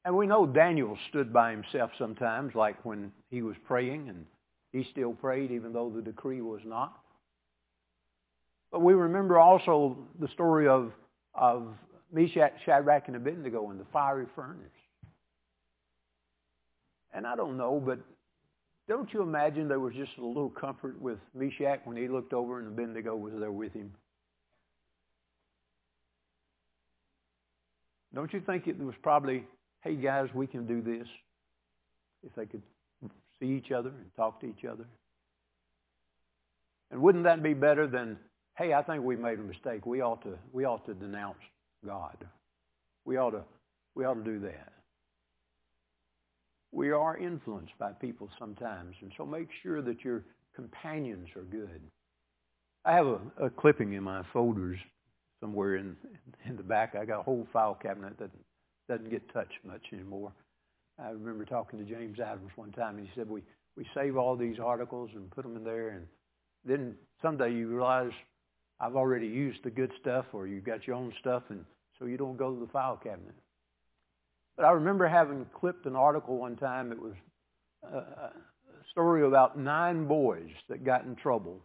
And 0.05 0.17
we 0.17 0.27
know 0.27 0.47
Daniel 0.47 0.97
stood 1.09 1.33
by 1.33 1.51
himself 1.51 1.91
sometimes, 1.99 2.55
like 2.55 2.85
when 2.85 3.13
he 3.31 3.43
was 3.43 3.57
praying 3.67 4.09
and 4.09 4.27
he 4.73 4.87
still 4.91 5.13
prayed 5.13 5.51
even 5.51 5.73
though 5.73 5.91
the 5.91 6.03
decree 6.03 6.41
was 6.41 6.61
not. 6.65 6.99
But 8.71 8.81
we 8.81 8.95
remember 8.95 9.39
also 9.39 9.99
the 10.19 10.29
story 10.29 10.67
of, 10.67 10.93
of 11.35 11.75
Meshach, 12.13 12.55
Shadrach, 12.65 13.05
and 13.07 13.17
Abednego 13.17 13.71
in 13.71 13.79
the 13.79 13.85
fiery 13.93 14.27
furnace. 14.35 14.59
And 17.15 17.27
I 17.27 17.37
don't 17.37 17.59
know, 17.59 17.83
but 17.85 17.99
don't 18.89 19.13
you 19.13 19.23
imagine 19.23 19.69
there 19.69 19.81
was 19.81 19.95
just 19.95 20.13
a 20.19 20.25
little 20.25 20.51
comfort 20.51 21.01
with 21.01 21.19
Meshach 21.35 21.81
when 21.85 21.97
he 21.97 22.09
looked 22.09 22.33
over 22.33 22.59
and 22.59 22.69
Abednego 22.69 23.17
was 23.17 23.33
there 23.39 23.53
with 23.53 23.73
him? 23.73 23.93
Don't 28.15 28.33
you 28.33 28.41
think 28.41 28.67
it 28.67 28.79
was 28.79 28.95
probably, 29.03 29.45
hey 29.81 29.95
guys, 29.95 30.29
we 30.35 30.47
can 30.47 30.67
do 30.67 30.83
this? 30.83 31.07
If 32.25 32.35
they 32.35 32.47
could 32.47 32.63
see 33.41 33.47
each 33.47 33.73
other 33.73 33.89
and 33.89 34.15
talk 34.17 34.41
to 34.41 34.47
each 34.47 34.65
other? 34.65 34.85
And 36.91 37.01
wouldn't 37.01 37.25
that 37.25 37.43
be 37.43 37.55
better 37.55 37.87
than, 37.87 38.19
hey, 38.57 38.75
I 38.75 38.83
think 38.83 39.03
we 39.03 39.17
made 39.17 39.39
a 39.39 39.43
mistake. 39.43 39.87
We 39.87 40.03
ought 40.03 40.23
to, 40.23 40.39
we 40.53 40.67
ought 40.67 40.85
to 40.87 40.95
denounce 40.95 41.39
God. 41.85 42.17
We 43.05 43.17
ought 43.17 43.31
to, 43.31 43.43
we 43.95 44.05
ought 44.05 44.15
to 44.15 44.25
do 44.25 44.41
that. 44.41 44.73
We 46.73 46.91
are 46.91 47.17
influenced 47.19 47.79
by 47.79 47.93
people 47.93 48.31
sometimes, 48.39 48.97
and 49.03 49.13
so 49.17 49.27
make 49.27 49.49
sure 49.63 49.83
that 49.83 50.03
your 50.03 50.25
companions 50.57 51.29
are 51.37 51.43
good. 51.43 51.81
I 52.85 52.95
have 52.95 53.07
a, 53.07 53.21
a 53.45 53.51
clipping 53.51 53.93
in 53.93 54.03
my 54.03 54.23
folders 54.33 54.79
somewhere 55.41 55.77
in 55.77 55.97
in 56.47 56.57
the 56.57 56.63
back. 56.63 56.95
I 56.95 57.05
got 57.05 57.21
a 57.21 57.23
whole 57.23 57.47
file 57.53 57.75
cabinet 57.75 58.19
that 58.19 58.31
doesn't 58.89 59.11
get 59.11 59.33
touched 59.33 59.59
much 59.65 59.83
anymore. 59.93 60.33
I 60.99 61.11
remember 61.11 61.45
talking 61.45 61.79
to 61.79 61.85
James 61.85 62.19
Adams 62.21 62.51
one 62.57 62.73
time, 62.73 62.99
and 62.99 63.07
he 63.07 63.13
said, 63.15 63.29
we, 63.29 63.43
we 63.77 63.87
save 63.95 64.17
all 64.17 64.37
these 64.37 64.59
articles 64.59 65.11
and 65.15 65.31
put 65.31 65.43
them 65.43 65.57
in 65.57 65.65
there, 65.65 65.91
and 65.91 66.07
then 66.65 66.95
someday 67.21 67.53
you 67.53 67.69
realize 67.69 68.11
I've 68.81 68.97
already 68.97 69.27
used 69.27 69.61
the 69.65 69.71
good 69.71 69.91
stuff, 70.01 70.27
or 70.33 70.47
you've 70.47 70.65
got 70.65 70.87
your 70.87 70.97
own 70.97 71.13
stuff, 71.21 71.45
and 71.49 71.65
so 71.99 72.07
you 72.07 72.17
don't 72.17 72.37
go 72.37 72.55
to 72.55 72.61
the 72.61 72.71
file 72.73 72.97
cabinet. 72.97 73.35
But 74.57 74.65
I 74.65 74.73
remember 74.73 75.09
having 75.09 75.47
clipped 75.59 75.87
an 75.87 75.97
article 75.97 76.39
one 76.39 76.57
time. 76.57 76.93
It 76.93 77.01
was 77.01 77.15
uh, 77.85 77.97
a 77.99 78.31
story 78.91 79.27
about 79.27 79.59
nine 79.59 80.07
boys 80.07 80.51
that 80.69 80.85
got 80.85 81.05
in 81.05 81.17
trouble 81.17 81.61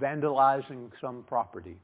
vandalizing 0.00 0.90
some 1.00 1.24
property. 1.28 1.76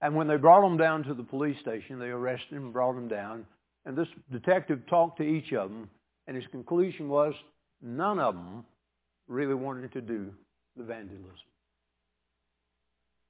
And 0.00 0.14
when 0.14 0.28
they 0.28 0.36
brought 0.36 0.60
them 0.60 0.76
down 0.76 1.02
to 1.04 1.14
the 1.14 1.24
police 1.24 1.58
station, 1.60 1.98
they 1.98 2.06
arrested 2.06 2.54
them, 2.54 2.64
and 2.64 2.72
brought 2.72 2.94
them 2.94 3.08
down, 3.08 3.44
and 3.84 3.96
this 3.96 4.08
detective 4.30 4.80
talked 4.88 5.18
to 5.18 5.24
each 5.24 5.52
of 5.52 5.70
them, 5.70 5.90
and 6.26 6.36
his 6.36 6.46
conclusion 6.52 7.08
was 7.08 7.34
none 7.82 8.20
of 8.20 8.34
them 8.34 8.64
really 9.26 9.54
wanted 9.54 9.92
to 9.92 10.00
do 10.00 10.32
the 10.76 10.84
vandalism. 10.84 11.32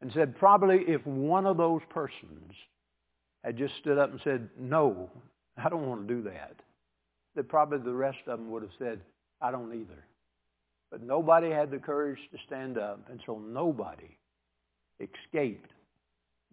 And 0.01 0.13
said 0.13 0.39
probably 0.39 0.85
if 0.87 1.05
one 1.07 1.47
of 1.47 1.57
those 1.57 1.81
persons 1.91 2.53
had 3.45 3.57
just 3.57 3.75
stood 3.81 3.99
up 3.99 4.11
and 4.11 4.21
said, 4.25 4.49
no, 4.59 5.11
I 5.57 5.69
don't 5.69 5.87
want 5.87 6.07
to 6.07 6.15
do 6.15 6.23
that, 6.23 6.57
that 7.37 7.49
probably 7.49 7.79
the 7.79 7.93
rest 7.93 8.19
of 8.27 8.39
them 8.39 8.51
would 8.51 8.63
have 8.63 8.73
said, 8.79 9.01
I 9.41 9.51
don't 9.51 9.73
either. 9.73 10.05
But 10.91 11.03
nobody 11.03 11.51
had 11.51 11.71
the 11.71 11.79
courage 11.79 12.19
to 12.33 12.39
stand 12.47 12.79
up, 12.79 13.01
and 13.11 13.21
so 13.27 13.39
nobody 13.39 14.17
escaped 15.01 15.71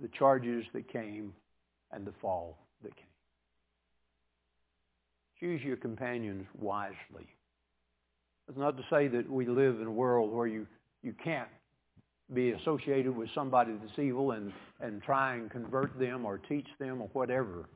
the 0.01 0.09
charges 0.09 0.65
that 0.73 0.91
came 0.91 1.33
and 1.91 2.05
the 2.05 2.13
fall 2.21 2.57
that 2.83 2.95
came. 2.95 3.05
Choose 5.39 5.61
your 5.61 5.77
companions 5.77 6.45
wisely. 6.59 7.27
It's 8.47 8.57
not 8.57 8.77
to 8.77 8.83
say 8.89 9.07
that 9.07 9.29
we 9.29 9.45
live 9.47 9.79
in 9.81 9.87
a 9.87 9.91
world 9.91 10.31
where 10.31 10.47
you, 10.47 10.67
you 11.01 11.13
can't 11.23 11.49
be 12.33 12.51
associated 12.51 13.15
with 13.15 13.29
somebody 13.35 13.73
that's 13.73 13.99
evil 13.99 14.31
and, 14.31 14.51
and 14.81 15.01
try 15.03 15.35
and 15.35 15.51
convert 15.51 15.97
them 15.99 16.25
or 16.25 16.37
teach 16.37 16.67
them 16.79 17.01
or 17.01 17.09
whatever. 17.13 17.69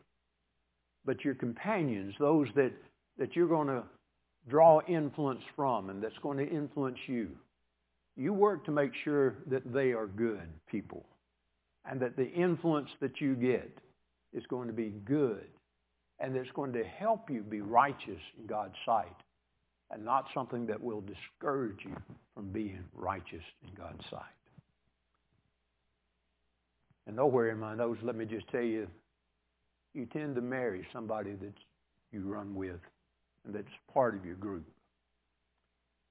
But 1.06 1.24
your 1.24 1.36
companions, 1.36 2.14
those 2.20 2.48
that, 2.56 2.72
that 3.18 3.36
you're 3.36 3.48
going 3.48 3.68
to 3.68 3.84
draw 4.50 4.82
influence 4.88 5.42
from 5.56 5.90
and 5.90 6.02
that's 6.02 6.18
going 6.24 6.38
to 6.38 6.50
influence 6.50 6.98
you, 7.08 7.30
you 8.16 8.34
work 8.34 8.66
to 8.66 8.72
make 8.72 8.92
sure 9.04 9.36
that 9.48 9.72
they 9.72 9.92
are 9.92 10.08
good 10.08 10.48
people 10.70 11.06
and 11.90 12.00
that 12.02 12.18
the 12.18 12.30
influence 12.30 12.90
that 13.02 13.22
you 13.22 13.36
get 13.36 13.78
is 14.34 14.44
going 14.50 14.68
to 14.68 14.74
be 14.74 14.94
good 15.06 15.48
and 16.20 16.36
that's 16.36 16.52
going 16.56 16.74
to 16.74 16.84
help 16.84 17.30
you 17.30 17.42
be 17.42 17.62
righteous 17.62 18.20
in 18.40 18.46
God's 18.46 18.76
sight 18.86 19.16
and 19.91 20.06
not 20.06 20.25
something 20.34 20.65
that 20.67 20.82
will 20.82 21.02
discourage 21.02 21.80
you 21.84 21.95
from 22.36 22.49
being 22.52 22.84
righteous 22.93 23.43
in 23.63 23.73
God's 23.75 24.04
sight. 24.10 24.21
And 27.08 27.15
nowhere 27.15 27.49
in 27.49 27.60
my 27.60 27.75
notes, 27.75 27.99
let 28.04 28.15
me 28.15 28.25
just 28.25 28.47
tell 28.49 28.62
you, 28.62 28.88
you 29.93 30.06
tend 30.06 30.36
to 30.36 30.41
marry 30.41 30.86
somebody 30.93 31.34
that 31.34 31.54
you 32.12 32.21
run 32.21 32.54
with 32.54 32.80
and 33.45 33.56
that's 33.56 33.67
part 33.93 34.15
of 34.15 34.25
your 34.25 34.36
group. 34.36 34.65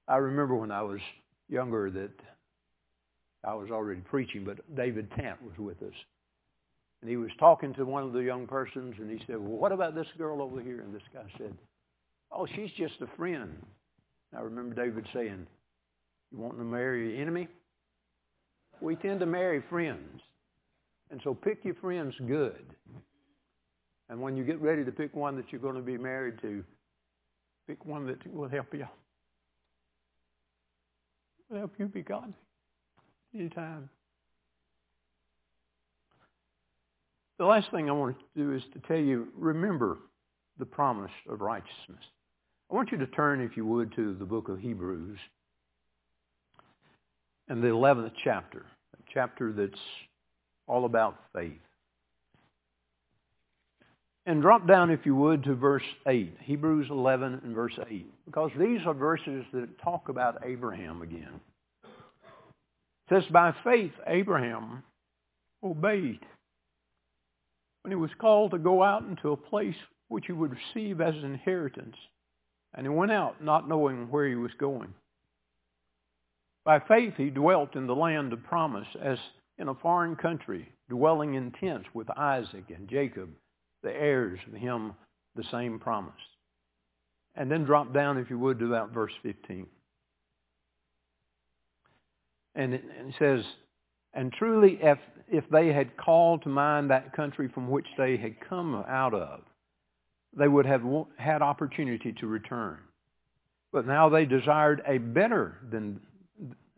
I 0.07 0.17
remember 0.17 0.55
when 0.55 0.71
I 0.71 0.81
was 0.81 0.99
younger 1.47 1.89
that 1.91 2.11
I 3.43 3.53
was 3.53 3.69
already 3.71 4.01
preaching, 4.01 4.43
but 4.43 4.57
David 4.75 5.09
Tant 5.15 5.41
was 5.41 5.57
with 5.57 5.81
us. 5.81 5.93
And 7.01 7.09
he 7.09 7.15
was 7.15 7.29
talking 7.39 7.73
to 7.75 7.85
one 7.85 8.03
of 8.03 8.11
the 8.11 8.19
young 8.19 8.45
persons, 8.45 8.95
and 8.99 9.09
he 9.09 9.25
said, 9.25 9.37
well, 9.37 9.57
what 9.57 9.71
about 9.71 9.95
this 9.95 10.07
girl 10.17 10.41
over 10.41 10.61
here? 10.61 10.81
And 10.81 10.93
this 10.93 11.01
guy 11.13 11.23
said, 11.37 11.53
oh, 12.31 12.47
she's 12.55 12.71
just 12.77 12.95
a 13.01 13.07
friend. 13.17 13.65
I 14.35 14.41
remember 14.41 14.75
David 14.75 15.07
saying, 15.13 15.47
you 16.31 16.37
want 16.37 16.57
to 16.57 16.63
marry 16.63 17.11
your 17.11 17.21
enemy? 17.21 17.47
We 18.81 18.95
tend 18.95 19.19
to 19.21 19.25
marry 19.25 19.63
friends. 19.69 20.21
And 21.11 21.19
so 21.23 21.33
pick 21.33 21.65
your 21.65 21.75
friends 21.75 22.13
good. 22.27 22.65
And 24.09 24.21
when 24.21 24.37
you 24.37 24.43
get 24.43 24.61
ready 24.61 24.83
to 24.85 24.91
pick 24.91 25.15
one 25.15 25.35
that 25.37 25.45
you're 25.51 25.61
going 25.61 25.75
to 25.75 25.81
be 25.81 25.97
married 25.97 26.39
to, 26.41 26.63
pick 27.67 27.85
one 27.85 28.05
that 28.07 28.33
will 28.33 28.49
help 28.49 28.73
you. 28.73 28.87
Will 31.49 31.57
help 31.57 31.73
you 31.79 31.87
be 31.87 32.01
godly 32.01 32.33
anytime. 33.33 33.89
The 37.39 37.45
last 37.45 37.71
thing 37.71 37.89
I 37.89 37.93
want 37.93 38.17
to 38.19 38.43
do 38.43 38.53
is 38.53 38.61
to 38.73 38.79
tell 38.87 38.97
you, 38.97 39.29
remember 39.35 39.97
the 40.57 40.65
promise 40.65 41.11
of 41.29 41.41
righteousness. 41.41 42.03
I 42.69 42.75
want 42.75 42.91
you 42.91 42.99
to 42.99 43.07
turn, 43.07 43.41
if 43.41 43.57
you 43.57 43.65
would, 43.65 43.95
to 43.95 44.13
the 44.13 44.25
book 44.25 44.47
of 44.47 44.59
Hebrews 44.59 45.17
and 47.47 47.63
the 47.63 47.67
11th 47.67 48.11
chapter, 48.23 48.65
a 48.93 49.03
chapter 49.11 49.51
that's 49.51 49.81
all 50.67 50.85
about 50.85 51.15
faith. 51.33 51.59
And 54.27 54.43
drop 54.43 54.67
down, 54.67 54.91
if 54.91 55.03
you 55.03 55.15
would, 55.15 55.43
to 55.45 55.55
verse 55.55 55.81
8, 56.07 56.37
Hebrews 56.41 56.87
11 56.91 57.41
and 57.43 57.55
verse 57.55 57.73
8, 57.89 58.05
because 58.27 58.51
these 58.59 58.81
are 58.85 58.93
verses 58.93 59.43
that 59.51 59.81
talk 59.81 60.09
about 60.09 60.43
Abraham 60.45 61.01
again. 61.01 61.39
It 61.83 61.89
says, 63.09 63.23
by 63.31 63.55
faith 63.63 63.93
Abraham 64.05 64.83
obeyed 65.63 66.19
when 67.81 67.91
he 67.91 67.95
was 67.95 68.11
called 68.19 68.51
to 68.51 68.59
go 68.59 68.83
out 68.83 69.03
into 69.07 69.31
a 69.31 69.37
place 69.37 69.75
which 70.09 70.25
he 70.27 70.33
would 70.33 70.51
receive 70.51 71.01
as 71.01 71.15
an 71.15 71.25
inheritance. 71.25 71.95
And 72.73 72.85
he 72.85 72.89
went 72.89 73.11
out 73.11 73.43
not 73.43 73.67
knowing 73.67 74.09
where 74.09 74.27
he 74.27 74.35
was 74.35 74.51
going. 74.59 74.93
By 76.65 76.79
faith 76.79 77.13
he 77.17 77.29
dwelt 77.29 77.75
in 77.75 77.87
the 77.87 77.95
land 77.95 78.33
of 78.33 78.43
promise 78.43 78.87
as 79.01 79.17
in 79.57 79.67
a 79.67 79.75
foreign 79.75 80.15
country, 80.15 80.71
dwelling 80.89 81.33
in 81.33 81.51
tents 81.51 81.87
with 81.93 82.09
Isaac 82.17 82.65
and 82.69 82.87
Jacob, 82.87 83.29
the 83.83 83.91
heirs 83.91 84.39
of 84.47 84.53
him 84.53 84.93
the 85.35 85.43
same 85.51 85.79
promise. 85.79 86.13
And 87.35 87.49
then 87.49 87.63
drop 87.63 87.93
down, 87.93 88.17
if 88.17 88.29
you 88.29 88.39
would, 88.39 88.59
to 88.59 88.67
about 88.67 88.91
verse 88.91 89.13
15. 89.23 89.65
And 92.55 92.73
it, 92.73 92.83
and 92.97 93.09
it 93.09 93.15
says, 93.17 93.43
And 94.13 94.33
truly 94.33 94.79
if, 94.81 94.97
if 95.27 95.47
they 95.49 95.71
had 95.71 95.95
called 95.97 96.43
to 96.43 96.49
mind 96.49 96.89
that 96.89 97.13
country 97.13 97.47
from 97.47 97.69
which 97.69 97.87
they 97.97 98.17
had 98.17 98.35
come 98.41 98.75
out 98.87 99.13
of, 99.13 99.41
they 100.35 100.47
would 100.47 100.65
have 100.65 100.83
had 101.17 101.41
opportunity 101.41 102.13
to 102.13 102.27
return. 102.27 102.77
But 103.71 103.85
now 103.85 104.09
they 104.09 104.25
desired 104.25 104.81
a 104.87 104.97
better 104.97 105.59
than 105.69 105.99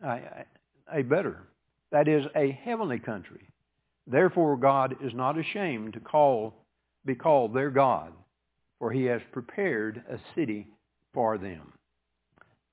a 0.02 1.02
better, 1.02 1.44
that 1.90 2.08
is 2.08 2.24
a 2.34 2.50
heavenly 2.50 2.98
country. 2.98 3.48
Therefore 4.06 4.56
God 4.56 4.96
is 5.02 5.14
not 5.14 5.38
ashamed 5.38 5.94
to 5.94 6.00
call 6.00 6.54
be 7.04 7.14
called 7.14 7.52
their 7.52 7.70
God, 7.70 8.12
for 8.78 8.92
he 8.92 9.04
has 9.04 9.20
prepared 9.32 10.02
a 10.08 10.18
city 10.34 10.68
for 11.12 11.36
them. 11.36 11.72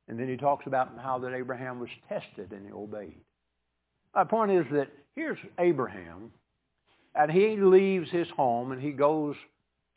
And 0.07 0.19
then 0.19 0.27
he 0.27 0.37
talks 0.37 0.67
about 0.67 0.91
how 1.01 1.19
that 1.19 1.33
Abraham 1.33 1.79
was 1.79 1.89
tested 2.07 2.51
and 2.51 2.65
he 2.65 2.71
obeyed. 2.71 3.21
My 4.13 4.23
point 4.23 4.51
is 4.51 4.65
that 4.71 4.89
here's 5.15 5.37
Abraham, 5.59 6.31
and 7.15 7.31
he 7.31 7.57
leaves 7.57 8.09
his 8.09 8.27
home 8.29 8.71
and 8.71 8.81
he 8.81 8.91
goes 8.91 9.35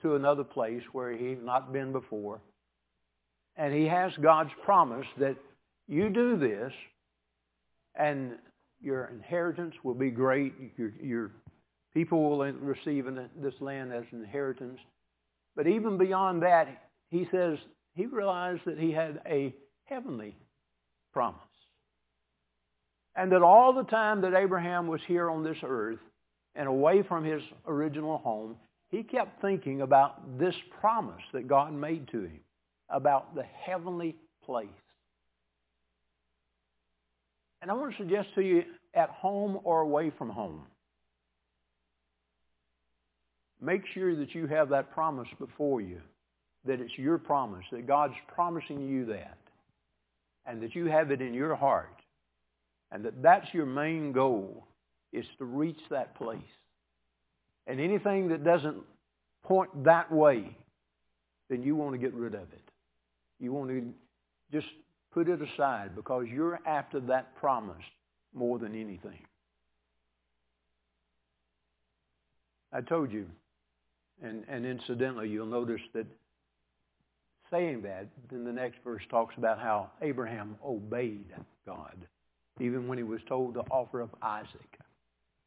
to 0.03 0.15
another 0.15 0.45
place 0.45 0.83
where 0.93 1.13
he's 1.13 1.39
not 1.43 1.73
been 1.73 1.93
before. 1.93 2.41
And 3.57 3.75
he 3.75 3.87
has 3.87 4.13
God's 4.21 4.51
promise 4.65 5.07
that 5.19 5.37
you 5.89 6.09
do 6.09 6.37
this 6.37 6.73
and 7.95 8.33
your 8.81 9.11
inheritance 9.15 9.75
will 9.83 9.95
be 9.95 10.11
great. 10.11 10.53
Your, 10.77 10.93
your 11.01 11.31
people 11.95 12.31
will 12.31 12.53
receive 12.53 13.07
this 13.41 13.55
land 13.61 13.93
as 13.93 14.05
an 14.13 14.21
inheritance. 14.21 14.79
But 15.55 15.67
even 15.67 15.99
beyond 15.99 16.43
that, 16.43 16.69
he 17.11 17.29
says 17.31 17.59
he 17.95 18.07
realized 18.07 18.63
that 18.65 18.79
he 18.79 18.91
had 18.91 19.21
a 19.27 19.55
heavenly 19.85 20.35
promise. 21.13 21.41
And 23.15 23.31
that 23.33 23.43
all 23.43 23.75
the 23.75 23.85
time 23.85 24.23
that 24.23 24.35
Abraham 24.35 24.87
was 24.87 25.01
here 25.07 25.31
on 25.31 25.45
this 25.45 25.59
earth 25.63 25.99
and 26.55 26.67
away 26.67 27.03
from 27.03 27.25
his 27.25 27.43
original 27.67 28.19
home, 28.19 28.57
he 28.93 29.03
kept 29.03 29.41
thinking 29.41 29.81
about 29.81 30.39
this 30.39 30.55
promise 30.79 31.23
that 31.33 31.49
God 31.49 31.73
made 31.73 32.07
to 32.09 32.21
him 32.25 32.41
about 32.91 33.35
the 33.35 33.43
heavenly 33.43 34.15
place. 34.45 34.69
And 37.63 37.71
I 37.71 37.75
want 37.75 37.93
to 37.93 37.97
suggest 37.97 38.29
to 38.35 38.43
you 38.43 38.65
at 38.95 39.09
home 39.09 39.59
or 39.65 39.81
away 39.81 40.13
from 40.19 40.29
home, 40.29 40.67
make 43.63 43.83
sure 43.95 44.15
that 44.15 44.35
you 44.35 44.47
have 44.47 44.69
that 44.69 44.93
promise 44.93 45.29
before 45.39 45.81
you, 45.81 46.01
that 46.67 46.79
it's 46.79 46.99
your 46.99 47.17
promise, 47.17 47.65
that 47.73 47.87
God's 47.87 48.15
promising 48.29 48.87
you 48.87 49.07
that, 49.07 49.39
and 50.45 50.63
that 50.63 50.75
you 50.75 50.87
have 50.87 51.11
it 51.11 51.23
in 51.23 51.33
your 51.33 51.57
heart, 51.57 51.97
and 52.91 53.03
that 53.07 53.23
that's 53.23 53.55
your 53.55 53.65
main 53.65 54.13
goal, 54.13 54.67
is 55.15 55.25
to 55.39 55.47
reach 55.47 55.81
that 55.89 56.15
place. 56.15 56.41
And 57.67 57.81
anything 57.81 58.29
that 58.29 58.45
doesn't 58.45 58.77
point 59.45 59.85
that 59.85 60.11
way, 60.11 60.57
then 61.49 61.63
you 61.63 61.77
want 61.77 61.93
to 61.93 61.99
get 61.99 62.15
rid 62.15 62.35
of 62.35 62.43
it. 62.53 62.71
You 63.39 63.53
want 63.53 63.71
to 63.71 63.93
just 64.53 64.69
put 65.13 65.29
it 65.29 65.41
aside 65.43 65.95
because 65.95 66.27
you're 66.33 66.61
after 66.67 67.01
that 67.01 67.37
promise 67.37 67.85
more 68.35 68.59
than 68.59 68.75
anything. 68.75 69.19
I 72.73 72.81
told 72.81 73.13
you, 73.13 73.27
and, 74.23 74.45
and 74.49 74.65
incidentally, 74.65 75.29
you'll 75.29 75.47
notice 75.47 75.83
that 75.93 76.07
saying 77.51 77.83
that, 77.83 78.07
then 78.31 78.45
the 78.45 78.53
next 78.53 78.79
verse 78.83 79.03
talks 79.11 79.37
about 79.37 79.59
how 79.59 79.91
Abraham 80.01 80.57
obeyed 80.65 81.27
God, 81.67 81.97
even 82.61 82.89
when 82.89 82.97
he 82.97 83.05
was 83.05 83.21
told 83.29 83.55
to 83.55 83.61
offer 83.71 84.03
up 84.03 84.17
Isaac. 84.23 84.79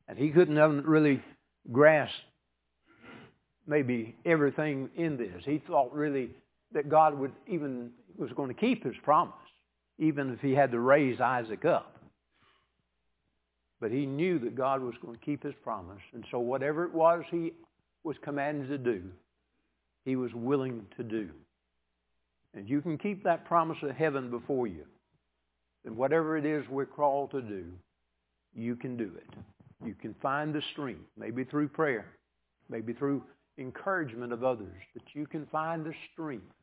And 0.07 0.19
he 0.19 0.29
couldn't 0.29 0.85
really 0.85 1.23
grasp 1.71 2.13
maybe 3.67 4.15
everything 4.25 4.89
in 4.95 5.17
this. 5.17 5.43
He 5.43 5.61
thought 5.67 5.93
really 5.93 6.29
that 6.73 6.89
God 6.89 7.17
would 7.17 7.31
even 7.47 7.91
was 8.17 8.31
going 8.35 8.49
to 8.49 8.59
keep 8.59 8.83
his 8.83 8.95
promise, 9.03 9.33
even 9.97 10.31
if 10.33 10.39
he 10.39 10.53
had 10.53 10.71
to 10.71 10.79
raise 10.79 11.19
Isaac 11.19 11.65
up. 11.65 11.97
But 13.81 13.91
he 13.91 14.05
knew 14.05 14.39
that 14.39 14.55
God 14.55 14.81
was 14.81 14.95
going 15.01 15.17
to 15.17 15.25
keep 15.25 15.43
his 15.43 15.53
promise. 15.63 16.01
And 16.13 16.23
so 16.31 16.39
whatever 16.39 16.85
it 16.85 16.93
was 16.93 17.23
he 17.29 17.53
was 18.03 18.15
commanded 18.23 18.69
to 18.69 18.77
do, 18.77 19.03
he 20.05 20.15
was 20.15 20.33
willing 20.33 20.85
to 20.97 21.03
do. 21.03 21.29
And 22.53 22.69
you 22.69 22.81
can 22.81 22.97
keep 22.97 23.23
that 23.23 23.45
promise 23.45 23.77
of 23.81 23.91
heaven 23.91 24.29
before 24.29 24.67
you. 24.67 24.85
And 25.83 25.97
whatever 25.97 26.37
it 26.37 26.45
is 26.45 26.63
we're 26.69 26.85
called 26.85 27.31
to 27.31 27.41
do, 27.41 27.65
you 28.55 28.75
can 28.75 28.95
do 28.95 29.11
it. 29.17 29.54
You 29.83 29.95
can 29.95 30.15
find 30.21 30.53
the 30.53 30.61
strength, 30.71 31.05
maybe 31.17 31.43
through 31.43 31.69
prayer, 31.69 32.05
maybe 32.69 32.93
through 32.93 33.23
encouragement 33.57 34.33
of 34.33 34.43
others, 34.43 34.81
that 34.93 35.03
you 35.13 35.25
can 35.25 35.45
find 35.47 35.85
the 35.85 35.93
strength 36.13 36.53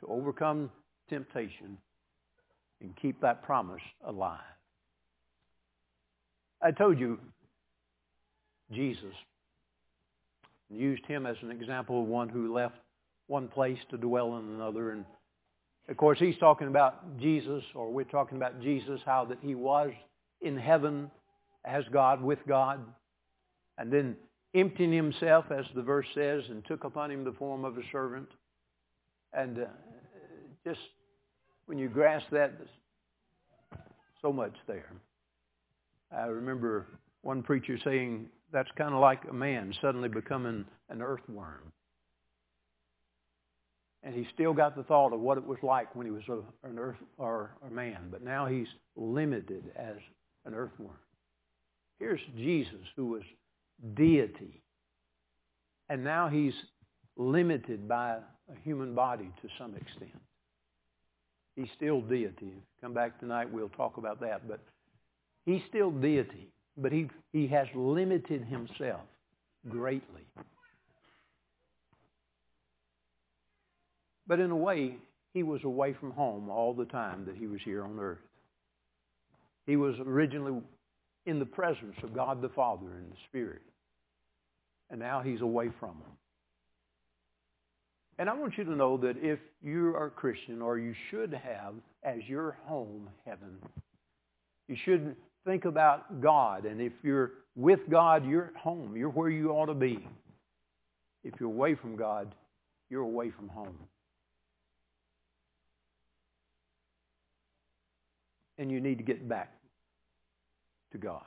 to 0.00 0.06
overcome 0.06 0.70
temptation 1.08 1.76
and 2.80 2.94
keep 2.96 3.20
that 3.20 3.42
promise 3.42 3.82
alive. 4.06 4.40
I 6.60 6.70
told 6.70 6.98
you 6.98 7.18
Jesus 8.72 9.14
used 10.70 11.04
him 11.06 11.26
as 11.26 11.36
an 11.42 11.50
example 11.50 12.02
of 12.02 12.08
one 12.08 12.28
who 12.28 12.52
left 12.52 12.76
one 13.26 13.48
place 13.48 13.78
to 13.90 13.96
dwell 13.96 14.36
in 14.38 14.44
another. 14.54 14.90
And 14.90 15.04
of 15.88 15.96
course, 15.96 16.18
he's 16.18 16.36
talking 16.38 16.68
about 16.68 17.18
Jesus, 17.18 17.62
or 17.74 17.90
we're 17.90 18.04
talking 18.04 18.38
about 18.38 18.60
Jesus, 18.60 19.00
how 19.04 19.24
that 19.26 19.38
he 19.42 19.54
was 19.54 19.92
in 20.40 20.56
heaven 20.56 21.10
as 21.64 21.84
God, 21.92 22.22
with 22.22 22.40
God, 22.46 22.80
and 23.78 23.92
then 23.92 24.16
emptying 24.54 24.92
himself, 24.92 25.46
as 25.50 25.64
the 25.74 25.82
verse 25.82 26.06
says, 26.14 26.44
and 26.48 26.64
took 26.64 26.84
upon 26.84 27.10
him 27.10 27.24
the 27.24 27.32
form 27.32 27.64
of 27.64 27.76
a 27.76 27.82
servant. 27.90 28.28
And 29.32 29.58
uh, 29.58 29.66
just 30.64 30.80
when 31.66 31.78
you 31.78 31.88
grasp 31.88 32.26
that, 32.30 32.52
so 34.24 34.32
much 34.32 34.54
there. 34.66 34.90
I 36.10 36.26
remember 36.26 36.86
one 37.20 37.42
preacher 37.42 37.78
saying 37.84 38.26
that's 38.52 38.70
kind 38.76 38.94
of 38.94 39.00
like 39.00 39.20
a 39.28 39.34
man 39.34 39.74
suddenly 39.82 40.08
becoming 40.08 40.64
an 40.88 41.02
earthworm. 41.02 41.72
And 44.02 44.14
he 44.14 44.26
still 44.32 44.54
got 44.54 44.76
the 44.76 44.82
thought 44.82 45.12
of 45.12 45.20
what 45.20 45.36
it 45.36 45.46
was 45.46 45.58
like 45.62 45.94
when 45.94 46.06
he 46.06 46.12
was 46.12 46.22
a, 46.28 46.68
an 46.68 46.78
earth 46.78 46.96
or 47.18 47.56
a 47.66 47.70
man, 47.70 48.08
but 48.10 48.22
now 48.22 48.46
he's 48.46 48.66
limited 48.96 49.64
as 49.76 49.96
an 50.46 50.54
earthworm. 50.54 50.96
Here's 51.98 52.20
Jesus, 52.36 52.80
who 52.96 53.06
was 53.06 53.22
deity, 53.94 54.62
and 55.88 56.02
now 56.02 56.28
he's 56.28 56.54
limited 57.16 57.88
by 57.88 58.12
a 58.12 58.60
human 58.62 58.94
body 58.94 59.30
to 59.42 59.48
some 59.58 59.74
extent. 59.74 60.20
He's 61.56 61.68
still 61.76 62.00
deity. 62.00 62.52
Come 62.80 62.94
back 62.94 63.20
tonight, 63.20 63.50
we'll 63.50 63.68
talk 63.70 63.96
about 63.96 64.20
that. 64.20 64.48
But 64.48 64.60
he's 65.46 65.62
still 65.68 65.90
deity, 65.90 66.48
but 66.76 66.92
he, 66.92 67.08
he 67.32 67.46
has 67.48 67.68
limited 67.74 68.44
himself 68.44 69.02
greatly. 69.68 70.22
But 74.26 74.40
in 74.40 74.50
a 74.50 74.56
way, 74.56 74.96
he 75.32 75.42
was 75.42 75.62
away 75.64 75.94
from 75.98 76.12
home 76.12 76.48
all 76.48 76.74
the 76.74 76.86
time 76.86 77.24
that 77.26 77.36
he 77.36 77.46
was 77.46 77.60
here 77.64 77.84
on 77.84 77.98
earth. 77.98 78.18
He 79.66 79.76
was 79.76 79.94
originally 80.04 80.60
in 81.26 81.38
the 81.38 81.46
presence 81.46 81.96
of 82.02 82.14
God 82.14 82.42
the 82.42 82.48
Father 82.50 82.98
and 82.98 83.10
the 83.10 83.16
Spirit. 83.28 83.62
And 84.90 85.00
now 85.00 85.22
he's 85.22 85.40
away 85.40 85.70
from 85.80 85.90
them. 85.90 86.12
And 88.18 88.28
I 88.28 88.34
want 88.34 88.56
you 88.56 88.64
to 88.64 88.76
know 88.76 88.96
that 88.98 89.16
if 89.20 89.40
you 89.62 89.88
are 89.96 90.06
a 90.06 90.10
Christian, 90.10 90.62
or 90.62 90.78
you 90.78 90.94
should 91.10 91.32
have 91.32 91.74
as 92.04 92.18
your 92.28 92.56
home 92.66 93.08
heaven, 93.24 93.58
you 94.68 94.76
should 94.84 95.16
think 95.44 95.64
about 95.64 96.20
God. 96.20 96.64
And 96.64 96.80
if 96.80 96.92
you're 97.02 97.32
with 97.56 97.80
God, 97.90 98.24
you're 98.26 98.52
at 98.54 98.56
home. 98.56 98.96
You're 98.96 99.10
where 99.10 99.30
you 99.30 99.50
ought 99.50 99.66
to 99.66 99.74
be. 99.74 100.06
If 101.24 101.34
you're 101.40 101.48
away 101.48 101.74
from 101.74 101.96
God, 101.96 102.34
you're 102.88 103.02
away 103.02 103.30
from 103.30 103.48
home. 103.48 103.76
And 108.58 108.70
you 108.70 108.80
need 108.80 108.98
to 108.98 109.04
get 109.04 109.28
back 109.28 109.52
to 110.94 110.98
God. 110.98 111.22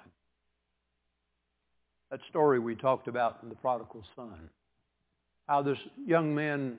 That 2.10 2.22
story 2.30 2.58
we 2.58 2.76
talked 2.76 3.08
about 3.08 3.40
in 3.44 3.50
the 3.50 3.56
prodigal 3.56 4.04
son 4.16 4.50
how 5.48 5.62
this 5.62 5.78
young 6.06 6.36
man 6.36 6.78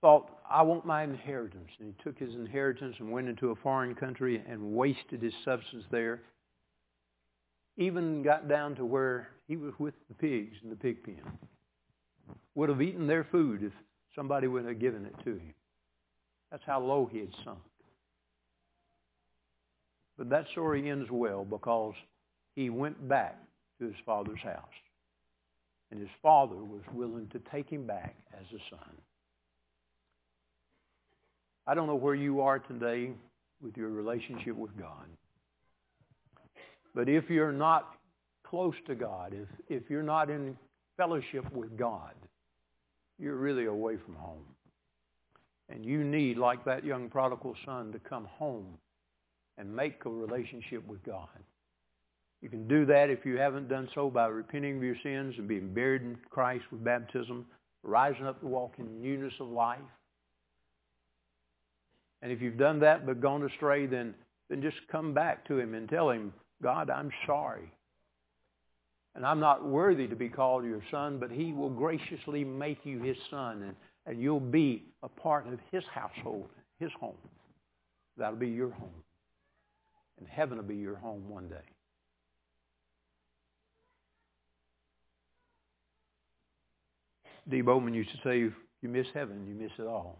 thought, 0.00 0.30
I 0.48 0.62
want 0.62 0.86
my 0.86 1.02
inheritance. 1.02 1.70
And 1.78 1.94
he 1.94 2.02
took 2.02 2.18
his 2.18 2.34
inheritance 2.34 2.96
and 2.98 3.10
went 3.10 3.28
into 3.28 3.50
a 3.50 3.56
foreign 3.56 3.94
country 3.94 4.42
and 4.48 4.74
wasted 4.74 5.22
his 5.22 5.34
substance 5.44 5.84
there. 5.90 6.22
Even 7.76 8.22
got 8.22 8.48
down 8.48 8.74
to 8.76 8.84
where 8.84 9.28
he 9.46 9.56
was 9.56 9.72
with 9.78 9.94
the 10.08 10.14
pigs 10.14 10.56
in 10.62 10.70
the 10.70 10.76
pig 10.76 11.02
pen. 11.04 11.20
Would 12.54 12.70
have 12.70 12.82
eaten 12.82 13.06
their 13.06 13.24
food 13.30 13.62
if 13.62 13.72
somebody 14.14 14.46
would 14.46 14.64
have 14.64 14.80
given 14.80 15.04
it 15.04 15.14
to 15.24 15.32
him. 15.32 15.54
That's 16.50 16.64
how 16.66 16.80
low 16.80 17.08
he 17.10 17.18
had 17.18 17.34
sunk. 17.44 17.58
But 20.18 20.30
that 20.30 20.46
story 20.50 20.90
ends 20.90 21.08
well 21.10 21.44
because 21.44 21.94
he 22.56 22.70
went 22.70 23.08
back 23.08 23.38
to 23.78 23.86
his 23.86 23.94
father's 24.04 24.40
house. 24.42 24.64
And 25.90 26.00
his 26.00 26.10
father 26.20 26.56
was 26.56 26.82
willing 26.92 27.28
to 27.28 27.38
take 27.50 27.70
him 27.70 27.86
back 27.86 28.16
as 28.34 28.44
a 28.52 28.58
son. 28.68 28.94
I 31.66 31.74
don't 31.74 31.86
know 31.86 31.94
where 31.94 32.14
you 32.14 32.40
are 32.40 32.58
today 32.58 33.12
with 33.62 33.76
your 33.76 33.90
relationship 33.90 34.56
with 34.56 34.76
God. 34.76 35.06
But 36.94 37.08
if 37.08 37.30
you're 37.30 37.52
not 37.52 37.88
close 38.44 38.74
to 38.86 38.94
God, 38.94 39.34
if, 39.34 39.48
if 39.68 39.88
you're 39.88 40.02
not 40.02 40.30
in 40.30 40.56
fellowship 40.96 41.50
with 41.52 41.76
God, 41.78 42.14
you're 43.18 43.36
really 43.36 43.66
away 43.66 43.96
from 44.04 44.14
home. 44.16 44.44
And 45.68 45.84
you 45.84 46.02
need, 46.02 46.38
like 46.38 46.64
that 46.64 46.84
young 46.84 47.08
prodigal 47.08 47.54
son, 47.64 47.92
to 47.92 47.98
come 47.98 48.24
home 48.24 48.78
and 49.58 49.74
make 49.74 50.04
a 50.04 50.10
relationship 50.10 50.86
with 50.86 51.02
God. 51.04 51.28
You 52.40 52.48
can 52.48 52.68
do 52.68 52.86
that 52.86 53.10
if 53.10 53.26
you 53.26 53.36
haven't 53.36 53.68
done 53.68 53.88
so 53.94 54.08
by 54.08 54.28
repenting 54.28 54.76
of 54.76 54.82
your 54.82 54.96
sins 55.02 55.34
and 55.38 55.48
being 55.48 55.74
buried 55.74 56.02
in 56.02 56.16
Christ 56.30 56.64
with 56.70 56.84
baptism, 56.84 57.44
rising 57.82 58.26
up 58.26 58.40
to 58.40 58.46
walk 58.46 58.74
in 58.78 59.02
newness 59.02 59.34
of 59.40 59.48
life. 59.48 59.78
And 62.22 62.30
if 62.30 62.40
you've 62.40 62.58
done 62.58 62.80
that 62.80 63.06
but 63.06 63.20
gone 63.20 63.44
astray, 63.44 63.86
then, 63.86 64.14
then 64.48 64.62
just 64.62 64.76
come 64.90 65.14
back 65.14 65.46
to 65.48 65.58
him 65.58 65.74
and 65.74 65.88
tell 65.88 66.10
him, 66.10 66.32
God, 66.62 66.90
I'm 66.90 67.10
sorry. 67.26 67.72
And 69.14 69.26
I'm 69.26 69.40
not 69.40 69.64
worthy 69.64 70.06
to 70.06 70.16
be 70.16 70.28
called 70.28 70.64
your 70.64 70.82
son, 70.92 71.18
but 71.18 71.30
he 71.30 71.52
will 71.52 71.70
graciously 71.70 72.44
make 72.44 72.78
you 72.84 73.02
his 73.02 73.16
son, 73.30 73.62
and, 73.62 73.76
and 74.06 74.22
you'll 74.22 74.38
be 74.38 74.84
a 75.02 75.08
part 75.08 75.46
of 75.48 75.58
his 75.72 75.82
household, 75.92 76.48
his 76.78 76.90
home. 77.00 77.16
That'll 78.16 78.38
be 78.38 78.48
your 78.48 78.70
home. 78.70 78.90
And 80.18 80.28
heaven 80.28 80.58
will 80.58 80.64
be 80.64 80.76
your 80.76 80.96
home 80.96 81.28
one 81.28 81.48
day. 81.48 81.56
D. 87.48 87.62
Bowman 87.62 87.94
used 87.94 88.10
to 88.10 88.18
say, 88.22 88.38
you 88.38 88.52
miss 88.82 89.06
heaven, 89.14 89.46
you 89.46 89.54
miss 89.54 89.72
it 89.78 89.86
all. 89.86 90.18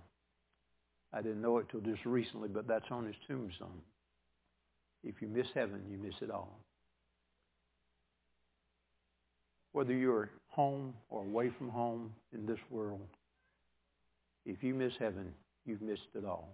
I 1.12 1.20
didn't 1.20 1.42
know 1.42 1.58
it 1.58 1.66
till 1.70 1.80
just 1.80 2.04
recently, 2.04 2.48
but 2.48 2.66
that's 2.66 2.90
on 2.90 3.06
his 3.06 3.16
tombstone. 3.26 3.80
If 5.04 5.20
you 5.20 5.28
miss 5.28 5.46
heaven, 5.54 5.82
you 5.90 5.98
miss 5.98 6.14
it 6.20 6.30
all. 6.30 6.58
Whether 9.72 9.94
you're 9.94 10.30
home 10.48 10.94
or 11.08 11.22
away 11.22 11.50
from 11.56 11.68
home 11.68 12.12
in 12.32 12.46
this 12.46 12.58
world, 12.70 13.06
if 14.44 14.62
you 14.62 14.74
miss 14.74 14.92
heaven, 14.98 15.32
you've 15.66 15.82
missed 15.82 16.08
it 16.14 16.24
all. 16.24 16.48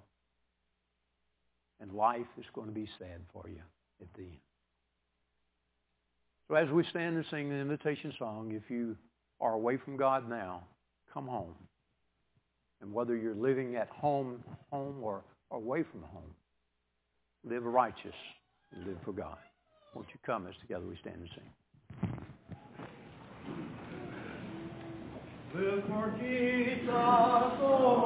And 1.80 1.92
life 1.92 2.26
is 2.38 2.46
going 2.54 2.68
to 2.68 2.72
be 2.72 2.88
sad 2.98 3.20
for 3.32 3.48
you 3.48 3.60
at 4.00 4.12
the 4.14 4.22
end. 4.22 4.38
So 6.48 6.54
as 6.54 6.70
we 6.70 6.84
stand 6.84 7.16
and 7.16 7.24
sing 7.30 7.48
the 7.48 7.56
invitation 7.56 8.12
song, 8.18 8.52
if 8.52 8.70
you 8.70 8.96
are 9.40 9.54
away 9.54 9.76
from 9.76 9.96
God 9.96 10.28
now, 10.28 10.62
come 11.12 11.26
home. 11.26 11.54
And 12.80 12.92
whether 12.92 13.16
you're 13.16 13.34
living 13.34 13.76
at 13.76 13.88
home, 13.88 14.44
home 14.70 15.02
or, 15.02 15.24
away 15.50 15.82
from 15.90 16.02
home, 16.02 16.34
live 17.44 17.64
righteous 17.64 18.14
and 18.74 18.86
live 18.86 18.98
for 19.04 19.12
God. 19.12 19.38
Won't 19.94 20.08
you 20.08 20.18
come 20.26 20.46
as 20.46 20.54
together 20.60 20.84
we 20.86 20.96
stand 21.00 21.16
and 21.20 21.28
sing? 21.34 21.50
Live 25.54 25.84
for 25.84 26.12
Jesus, 26.20 26.88
oh 26.90 28.02